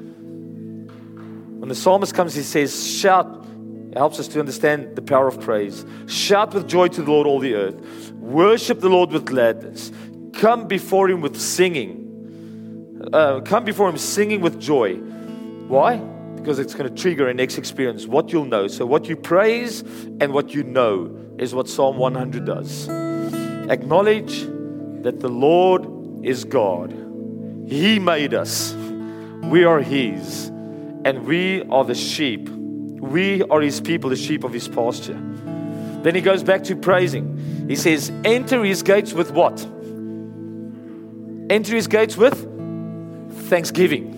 When 1.59 1.69
the 1.69 1.75
psalmist 1.75 2.13
comes, 2.13 2.35
he 2.35 2.43
says, 2.43 2.85
Shout. 2.85 3.45
It 3.91 3.97
helps 3.97 4.19
us 4.19 4.27
to 4.27 4.41
understand 4.41 4.97
the 4.97 5.01
power 5.01 5.29
of 5.29 5.39
praise. 5.39 5.85
Shout 6.05 6.53
with 6.53 6.67
joy 6.67 6.89
to 6.89 7.01
the 7.01 7.09
Lord, 7.09 7.25
all 7.25 7.39
the 7.39 7.55
earth. 7.55 8.11
Worship 8.11 8.81
the 8.81 8.89
Lord 8.89 9.11
with 9.11 9.25
gladness. 9.25 9.89
Come 10.33 10.67
before 10.67 11.09
him 11.09 11.21
with 11.21 11.39
singing. 11.39 13.09
Uh, 13.13 13.39
come 13.39 13.63
before 13.63 13.87
him 13.87 13.97
singing 13.97 14.41
with 14.41 14.59
joy. 14.59 14.95
Why? 14.95 16.01
Because 16.45 16.59
it's 16.59 16.75
going 16.75 16.93
to 16.93 17.01
trigger 17.01 17.27
a 17.27 17.33
next 17.33 17.57
experience, 17.57 18.05
what 18.05 18.31
you'll 18.31 18.45
know. 18.45 18.67
So, 18.67 18.85
what 18.85 19.09
you 19.09 19.15
praise 19.15 19.81
and 19.81 20.31
what 20.31 20.53
you 20.53 20.61
know 20.63 21.09
is 21.39 21.55
what 21.55 21.67
Psalm 21.67 21.97
100 21.97 22.45
does. 22.45 22.87
Acknowledge 23.67 24.41
that 25.01 25.21
the 25.21 25.27
Lord 25.27 25.87
is 26.23 26.43
God. 26.43 26.91
He 27.67 27.97
made 27.97 28.35
us, 28.35 28.75
we 29.45 29.63
are 29.63 29.79
His 29.79 30.51
and 31.05 31.25
we 31.25 31.63
are 31.63 31.83
the 31.83 31.95
sheep. 31.95 32.47
We 32.49 33.43
are 33.43 33.61
his 33.61 33.79
people, 33.81 34.09
the 34.09 34.15
sheep 34.15 34.43
of 34.43 34.51
his 34.51 34.67
pasture. 34.67 35.19
Then 36.01 36.15
he 36.15 36.21
goes 36.21 36.43
back 36.43 36.63
to 36.65 36.75
praising. 36.75 37.67
He 37.67 37.75
says, 37.75 38.11
Enter 38.23 38.63
his 38.63 38.83
gates 38.83 39.13
with 39.13 39.31
what? 39.31 39.63
Enter 41.49 41.75
his 41.75 41.87
gates 41.87 42.17
with 42.17 42.35
thanksgiving. 43.49 44.14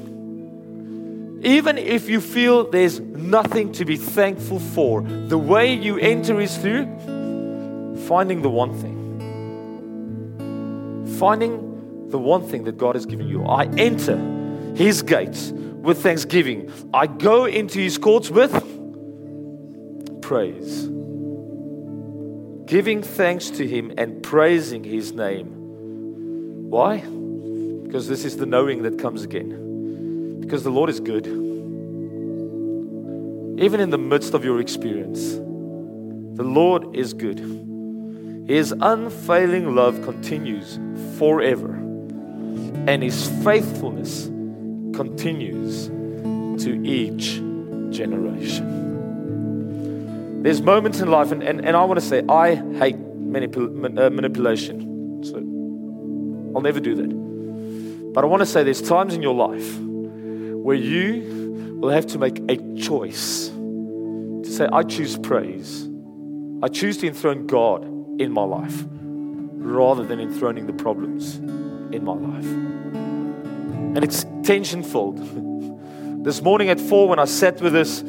Even 1.43 1.77
if 1.77 2.09
you 2.09 2.19
feel 2.19 2.69
there's 2.69 2.99
nothing 2.99 3.71
to 3.73 3.85
be 3.85 3.95
thankful 3.95 4.59
for, 4.59 5.01
the 5.01 5.37
way 5.37 5.73
you 5.73 5.97
enter 5.97 6.41
is 6.41 6.57
through 6.57 6.85
finding 8.07 8.41
the 8.41 8.49
one 8.49 8.73
thing. 8.73 8.95
Finding 11.19 12.09
the 12.09 12.17
one 12.17 12.43
thing 12.47 12.63
that 12.63 12.77
God 12.77 12.95
has 12.95 13.05
given 13.05 13.27
you. 13.27 13.43
I 13.45 13.65
enter 13.77 14.17
his 14.75 15.01
gates 15.01 15.51
with 15.51 16.01
thanksgiving. 16.01 16.71
I 16.93 17.07
go 17.07 17.45
into 17.45 17.79
his 17.79 17.97
courts 17.97 18.29
with 18.29 18.53
praise. 20.21 20.87
Giving 22.65 23.01
thanks 23.01 23.49
to 23.51 23.67
him 23.67 23.93
and 23.97 24.21
praising 24.23 24.83
his 24.83 25.11
name. 25.13 25.53
Why? 26.69 26.99
Because 26.99 28.07
this 28.07 28.25
is 28.25 28.37
the 28.37 28.45
knowing 28.45 28.83
that 28.83 28.99
comes 28.99 29.23
again. 29.23 29.66
Because 30.47 30.63
the 30.63 30.71
Lord 30.71 30.89
is 30.89 31.01
good. 31.01 31.27
Even 33.59 33.81
in 33.81 33.89
the 33.89 33.97
midst 33.97 34.33
of 34.33 34.45
your 34.45 34.61
experience, 34.61 35.33
the 35.33 36.45
Lord 36.45 36.95
is 36.95 37.13
good. 37.13 37.39
His 38.47 38.73
unfailing 38.79 39.75
love 39.75 40.01
continues 40.03 40.79
forever, 41.17 41.73
and 42.87 43.03
his 43.03 43.27
faithfulness 43.43 44.27
continues 44.95 45.87
to 46.63 46.81
each 46.85 47.41
generation. 47.93 48.77
There's 50.43 50.61
moments 50.61 51.01
in 51.01 51.11
life, 51.11 51.33
and, 51.33 51.43
and, 51.43 51.59
and 51.65 51.75
I 51.75 51.83
want 51.83 51.99
to 51.99 52.05
say, 52.05 52.23
I 52.29 52.55
hate 52.55 52.95
manipul- 52.95 53.99
uh, 53.99 54.09
manipulation. 54.11 55.25
So 55.25 55.35
I'll 56.55 56.61
never 56.61 56.79
do 56.79 56.95
that. 56.95 58.13
But 58.13 58.23
I 58.23 58.27
want 58.27 58.39
to 58.39 58.45
say 58.45 58.63
there's 58.63 58.81
times 58.81 59.13
in 59.13 59.21
your 59.21 59.35
life 59.35 59.77
where 60.67 60.75
you 60.75 61.77
will 61.79 61.87
have 61.87 62.05
to 62.05 62.19
make 62.19 62.39
a 62.49 62.57
choice 62.75 63.47
to 63.47 64.43
say, 64.43 64.67
I 64.69 64.83
choose 64.83 65.17
praise. 65.17 65.87
I 66.61 66.67
choose 66.67 66.97
to 66.97 67.07
enthrone 67.07 67.47
God 67.47 67.85
in 68.19 68.33
my 68.33 68.43
life 68.43 68.83
rather 68.91 70.03
than 70.03 70.19
enthroning 70.19 70.67
the 70.67 70.73
problems 70.73 71.35
in 71.37 72.03
my 72.03 72.15
life. 72.15 72.45
And 72.45 74.03
it's 74.03 74.25
tension 74.43 74.83
filled. 74.83 75.19
This 76.25 76.41
morning 76.41 76.67
at 76.69 76.81
four, 76.81 77.07
when 77.07 77.19
I 77.19 77.23
sat 77.23 77.61
with 77.61 77.71
this, 77.71 78.03
I 78.03 78.05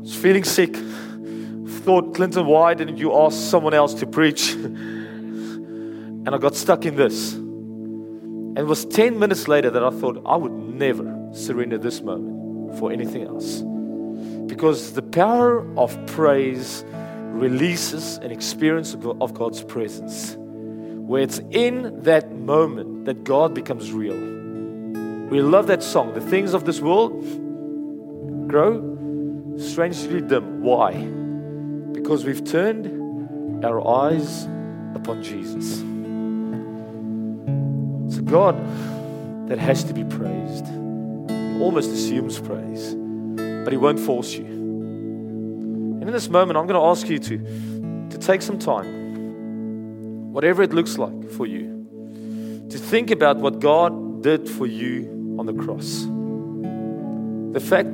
was 0.00 0.14
feeling 0.14 0.44
sick. 0.44 0.76
Thought, 0.76 2.14
Clinton, 2.14 2.44
why 2.44 2.74
didn't 2.74 2.98
you 2.98 3.16
ask 3.16 3.38
someone 3.38 3.72
else 3.72 3.94
to 3.94 4.06
preach? 4.06 4.52
and 4.52 6.28
I 6.28 6.36
got 6.36 6.54
stuck 6.54 6.84
in 6.84 6.96
this. 6.96 7.38
And 8.58 8.66
it 8.66 8.68
was 8.68 8.84
10 8.86 9.20
minutes 9.20 9.46
later 9.46 9.70
that 9.70 9.84
I 9.84 9.90
thought 9.90 10.20
I 10.26 10.34
would 10.34 10.50
never 10.50 11.30
surrender 11.32 11.78
this 11.78 12.00
moment 12.00 12.76
for 12.80 12.90
anything 12.90 13.22
else. 13.22 13.62
Because 14.52 14.94
the 14.94 15.02
power 15.02 15.64
of 15.78 15.96
praise 16.08 16.84
releases 16.88 18.18
an 18.18 18.32
experience 18.32 18.94
of 18.94 19.32
God's 19.32 19.62
presence, 19.62 20.34
where 20.36 21.22
it's 21.22 21.38
in 21.52 22.02
that 22.02 22.32
moment 22.32 23.04
that 23.04 23.22
God 23.22 23.54
becomes 23.54 23.92
real. 23.92 24.16
We 25.28 25.40
love 25.40 25.68
that 25.68 25.84
song. 25.84 26.14
The 26.14 26.20
things 26.20 26.52
of 26.52 26.64
this 26.64 26.80
world 26.80 27.12
grow 28.48 29.54
strangely 29.56 30.20
dim. 30.20 30.62
Why? 30.62 30.94
Because 31.92 32.24
we've 32.24 32.42
turned 32.44 33.64
our 33.64 33.86
eyes 33.86 34.48
upon 34.96 35.22
Jesus. 35.22 35.80
It's 38.08 38.16
a 38.16 38.22
God 38.22 38.56
that 39.50 39.58
has 39.58 39.84
to 39.84 39.92
be 39.92 40.02
praised. 40.02 40.66
He 40.66 41.60
almost 41.60 41.90
assumes 41.90 42.38
praise, 42.40 42.94
but 42.94 43.70
He 43.70 43.76
won't 43.76 44.00
force 44.00 44.32
you. 44.32 44.46
And 44.46 46.02
in 46.04 46.10
this 46.10 46.30
moment, 46.30 46.56
I'm 46.56 46.66
going 46.66 46.80
to 46.80 46.86
ask 46.86 47.06
you 47.06 47.18
to, 47.18 48.08
to 48.08 48.18
take 48.18 48.40
some 48.40 48.58
time, 48.58 50.32
whatever 50.32 50.62
it 50.62 50.72
looks 50.72 50.96
like 50.96 51.28
for 51.32 51.44
you, 51.44 52.66
to 52.70 52.78
think 52.78 53.10
about 53.10 53.36
what 53.36 53.60
God 53.60 54.22
did 54.22 54.48
for 54.48 54.66
you 54.66 55.36
on 55.38 55.44
the 55.44 55.52
cross. 55.52 56.06
The 57.52 57.60
fact 57.60 57.90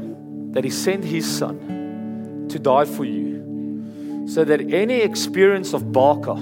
that 0.53 0.63
He 0.63 0.71
sent 0.71 1.05
His 1.05 1.27
Son 1.27 2.47
to 2.51 2.59
die 2.61 2.85
for 2.85 3.05
you, 3.05 4.29
so 4.29 4.45
that 4.45 4.61
any 4.73 5.01
experience 5.01 5.73
of 5.73 5.91
baka, 5.91 6.39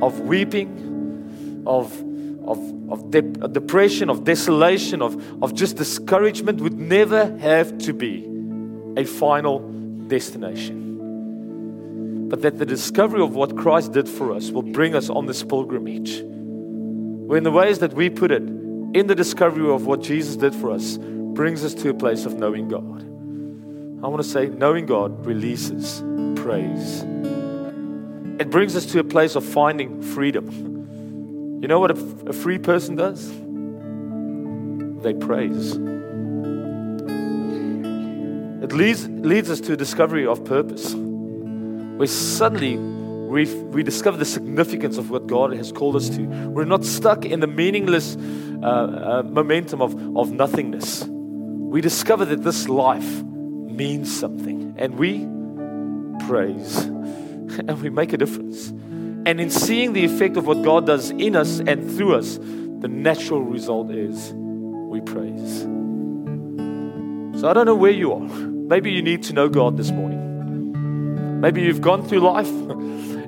of 0.00 0.20
weeping, 0.20 1.62
of, 1.66 1.92
of, 2.46 2.58
of 2.90 3.10
de- 3.10 3.22
depression, 3.22 4.10
of 4.10 4.24
desolation, 4.24 5.02
of, 5.02 5.42
of 5.42 5.54
just 5.54 5.76
discouragement 5.76 6.60
would 6.60 6.78
never 6.78 7.36
have 7.38 7.78
to 7.78 7.92
be 7.92 8.24
a 8.96 9.04
final 9.04 9.60
destination. 10.08 12.28
But 12.28 12.42
that 12.42 12.58
the 12.58 12.66
discovery 12.66 13.22
of 13.22 13.34
what 13.34 13.56
Christ 13.56 13.92
did 13.92 14.08
for 14.08 14.32
us 14.32 14.50
will 14.50 14.62
bring 14.62 14.94
us 14.94 15.10
on 15.10 15.26
this 15.26 15.42
pilgrimage. 15.42 16.20
Where, 16.22 17.38
in 17.38 17.44
the 17.44 17.52
ways 17.52 17.80
that 17.80 17.92
we 17.92 18.10
put 18.10 18.30
it, 18.30 18.42
in 18.42 19.06
the 19.06 19.14
discovery 19.14 19.70
of 19.70 19.86
what 19.86 20.02
Jesus 20.02 20.36
did 20.36 20.54
for 20.54 20.70
us, 20.70 20.98
brings 20.98 21.64
us 21.64 21.74
to 21.74 21.90
a 21.90 21.94
place 21.94 22.24
of 22.24 22.34
knowing 22.34 22.68
God. 22.68 23.02
I 24.04 24.08
want 24.08 24.22
to 24.22 24.28
say, 24.28 24.46
knowing 24.46 24.86
God 24.86 25.26
releases 25.26 26.02
praise. 26.40 27.02
It 28.38 28.50
brings 28.50 28.76
us 28.76 28.86
to 28.86 29.00
a 29.00 29.04
place 29.04 29.36
of 29.36 29.44
finding 29.44 30.02
freedom. 30.02 30.75
You 31.60 31.68
know 31.68 31.80
what 31.80 31.90
a, 31.90 32.28
a 32.28 32.32
free 32.32 32.58
person 32.58 32.96
does? 32.96 33.28
They 35.02 35.14
praise. 35.14 35.72
It 38.62 38.72
leads, 38.72 39.08
leads 39.08 39.50
us 39.50 39.60
to 39.60 39.72
a 39.72 39.76
discovery 39.76 40.26
of 40.26 40.44
purpose, 40.44 40.94
where 40.94 42.06
suddenly 42.06 42.76
we 42.76 43.46
we 43.54 43.82
discover 43.82 44.16
the 44.16 44.24
significance 44.24 44.98
of 44.98 45.10
what 45.10 45.26
God 45.26 45.52
has 45.52 45.72
called 45.72 45.96
us 45.96 46.08
to. 46.10 46.22
We're 46.22 46.64
not 46.64 46.84
stuck 46.84 47.24
in 47.24 47.40
the 47.40 47.46
meaningless 47.46 48.16
uh, 48.62 48.66
uh, 48.66 49.22
momentum 49.24 49.82
of, 49.82 49.94
of 50.16 50.32
nothingness. 50.32 51.04
We 51.04 51.80
discover 51.80 52.24
that 52.26 52.42
this 52.42 52.68
life 52.68 53.22
means 53.22 54.14
something, 54.18 54.74
and 54.78 54.96
we 54.98 55.26
praise 56.26 56.78
and 56.84 57.80
we 57.82 57.90
make 57.90 58.12
a 58.12 58.16
difference. 58.16 58.72
And 59.26 59.40
in 59.40 59.50
seeing 59.50 59.92
the 59.92 60.04
effect 60.04 60.36
of 60.36 60.46
what 60.46 60.62
God 60.62 60.86
does 60.86 61.10
in 61.10 61.34
us 61.34 61.58
and 61.58 61.90
through 61.96 62.14
us, 62.14 62.36
the 62.36 62.86
natural 62.86 63.42
result 63.42 63.90
is 63.90 64.32
we 64.32 65.00
praise. 65.00 65.62
So 67.40 67.50
I 67.50 67.52
don't 67.52 67.66
know 67.66 67.74
where 67.74 67.90
you 67.90 68.12
are. 68.12 68.20
Maybe 68.20 68.92
you 68.92 69.02
need 69.02 69.24
to 69.24 69.32
know 69.32 69.48
God 69.48 69.76
this 69.76 69.90
morning. 69.90 71.40
Maybe 71.40 71.62
you've 71.62 71.80
gone 71.80 72.06
through 72.06 72.20
life 72.20 72.46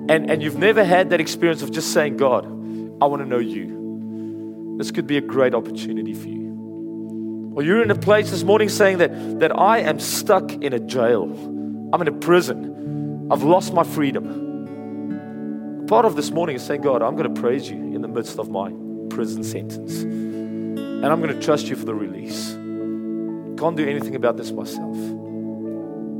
and, 0.08 0.30
and 0.30 0.40
you've 0.40 0.56
never 0.56 0.84
had 0.84 1.10
that 1.10 1.20
experience 1.20 1.62
of 1.62 1.72
just 1.72 1.92
saying, 1.92 2.16
God, 2.16 2.46
I 2.46 3.06
want 3.06 3.22
to 3.22 3.26
know 3.26 3.38
you. 3.38 4.76
This 4.78 4.92
could 4.92 5.08
be 5.08 5.16
a 5.16 5.20
great 5.20 5.52
opportunity 5.52 6.14
for 6.14 6.28
you. 6.28 7.52
Or 7.56 7.62
you're 7.64 7.82
in 7.82 7.90
a 7.90 7.98
place 7.98 8.30
this 8.30 8.44
morning 8.44 8.68
saying 8.68 8.98
that, 8.98 9.40
that 9.40 9.50
I 9.50 9.80
am 9.80 9.98
stuck 9.98 10.52
in 10.52 10.72
a 10.72 10.78
jail. 10.78 11.24
I'm 11.92 12.00
in 12.00 12.06
a 12.06 12.12
prison. 12.12 13.26
I've 13.32 13.42
lost 13.42 13.74
my 13.74 13.82
freedom. 13.82 14.47
Part 15.88 16.04
of 16.04 16.16
this 16.16 16.30
morning 16.30 16.54
is 16.56 16.62
saying, 16.62 16.82
God, 16.82 17.00
I'm 17.02 17.16
going 17.16 17.34
to 17.34 17.40
praise 17.40 17.70
you 17.70 17.76
in 17.76 18.02
the 18.02 18.08
midst 18.08 18.38
of 18.38 18.50
my 18.50 18.70
prison 19.08 19.42
sentence. 19.42 20.02
And 20.02 21.06
I'm 21.06 21.22
going 21.22 21.34
to 21.34 21.42
trust 21.42 21.68
you 21.68 21.76
for 21.76 21.86
the 21.86 21.94
release. 21.94 22.50
Can't 23.58 23.74
do 23.74 23.88
anything 23.88 24.14
about 24.14 24.36
this 24.36 24.52
myself. 24.52 24.94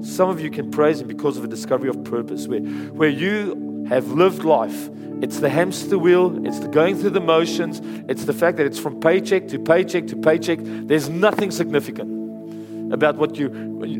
Some 0.06 0.30
of 0.30 0.40
you 0.40 0.50
can 0.50 0.70
praise 0.70 1.02
Him 1.02 1.06
because 1.06 1.36
of 1.36 1.44
a 1.44 1.46
discovery 1.48 1.90
of 1.90 2.02
purpose, 2.04 2.48
where, 2.48 2.60
where 2.60 3.10
you 3.10 3.84
have 3.90 4.10
lived 4.10 4.42
life. 4.42 4.88
It's 5.20 5.40
the 5.40 5.50
hamster 5.50 5.98
wheel, 5.98 6.46
it's 6.46 6.60
the 6.60 6.68
going 6.68 6.96
through 6.96 7.10
the 7.10 7.20
motions, 7.20 7.82
it's 8.08 8.24
the 8.24 8.32
fact 8.32 8.56
that 8.56 8.64
it's 8.64 8.78
from 8.78 8.98
paycheck 9.00 9.48
to 9.48 9.58
paycheck 9.58 10.06
to 10.06 10.16
paycheck. 10.16 10.60
There's 10.62 11.10
nothing 11.10 11.50
significant 11.50 12.94
about 12.94 13.16
what 13.16 13.36
you, 13.36 13.50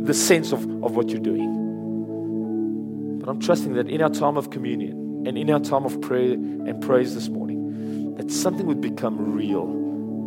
the 0.03 0.15
sense 0.15 0.51
of, 0.53 0.63
of 0.83 0.97
what 0.97 1.11
you're 1.11 1.21
doing. 1.21 3.19
But 3.19 3.29
I'm 3.29 3.39
trusting 3.39 3.75
that 3.75 3.91
in 3.91 4.01
our 4.01 4.09
time 4.09 4.39
of 4.39 4.49
communion 4.49 5.08
and 5.27 5.37
in 5.39 5.51
our 5.51 5.61
time 5.61 5.85
of 5.85 6.01
prayer 6.01 6.33
and 6.33 6.83
praise 6.83 7.15
this 7.15 7.29
morning, 7.29 8.15
that 8.17 8.31
something 8.31 8.67
would 8.67 8.81
become 8.81 9.35
real 9.35 9.65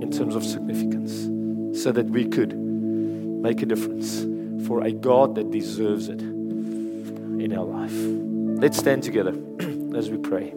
in 0.01 0.11
terms 0.11 0.35
of 0.35 0.43
significance 0.43 1.81
so 1.81 1.91
that 1.91 2.07
we 2.07 2.27
could 2.27 2.55
make 2.55 3.61
a 3.61 3.65
difference 3.65 4.21
for 4.67 4.83
a 4.83 4.91
God 4.91 5.35
that 5.35 5.51
deserves 5.51 6.09
it 6.09 6.21
in 6.21 7.53
our 7.57 7.65
life. 7.65 7.93
Let's 8.61 8.77
stand 8.77 9.03
together 9.03 9.31
as 9.95 10.09
we 10.09 10.17
pray. 10.17 10.53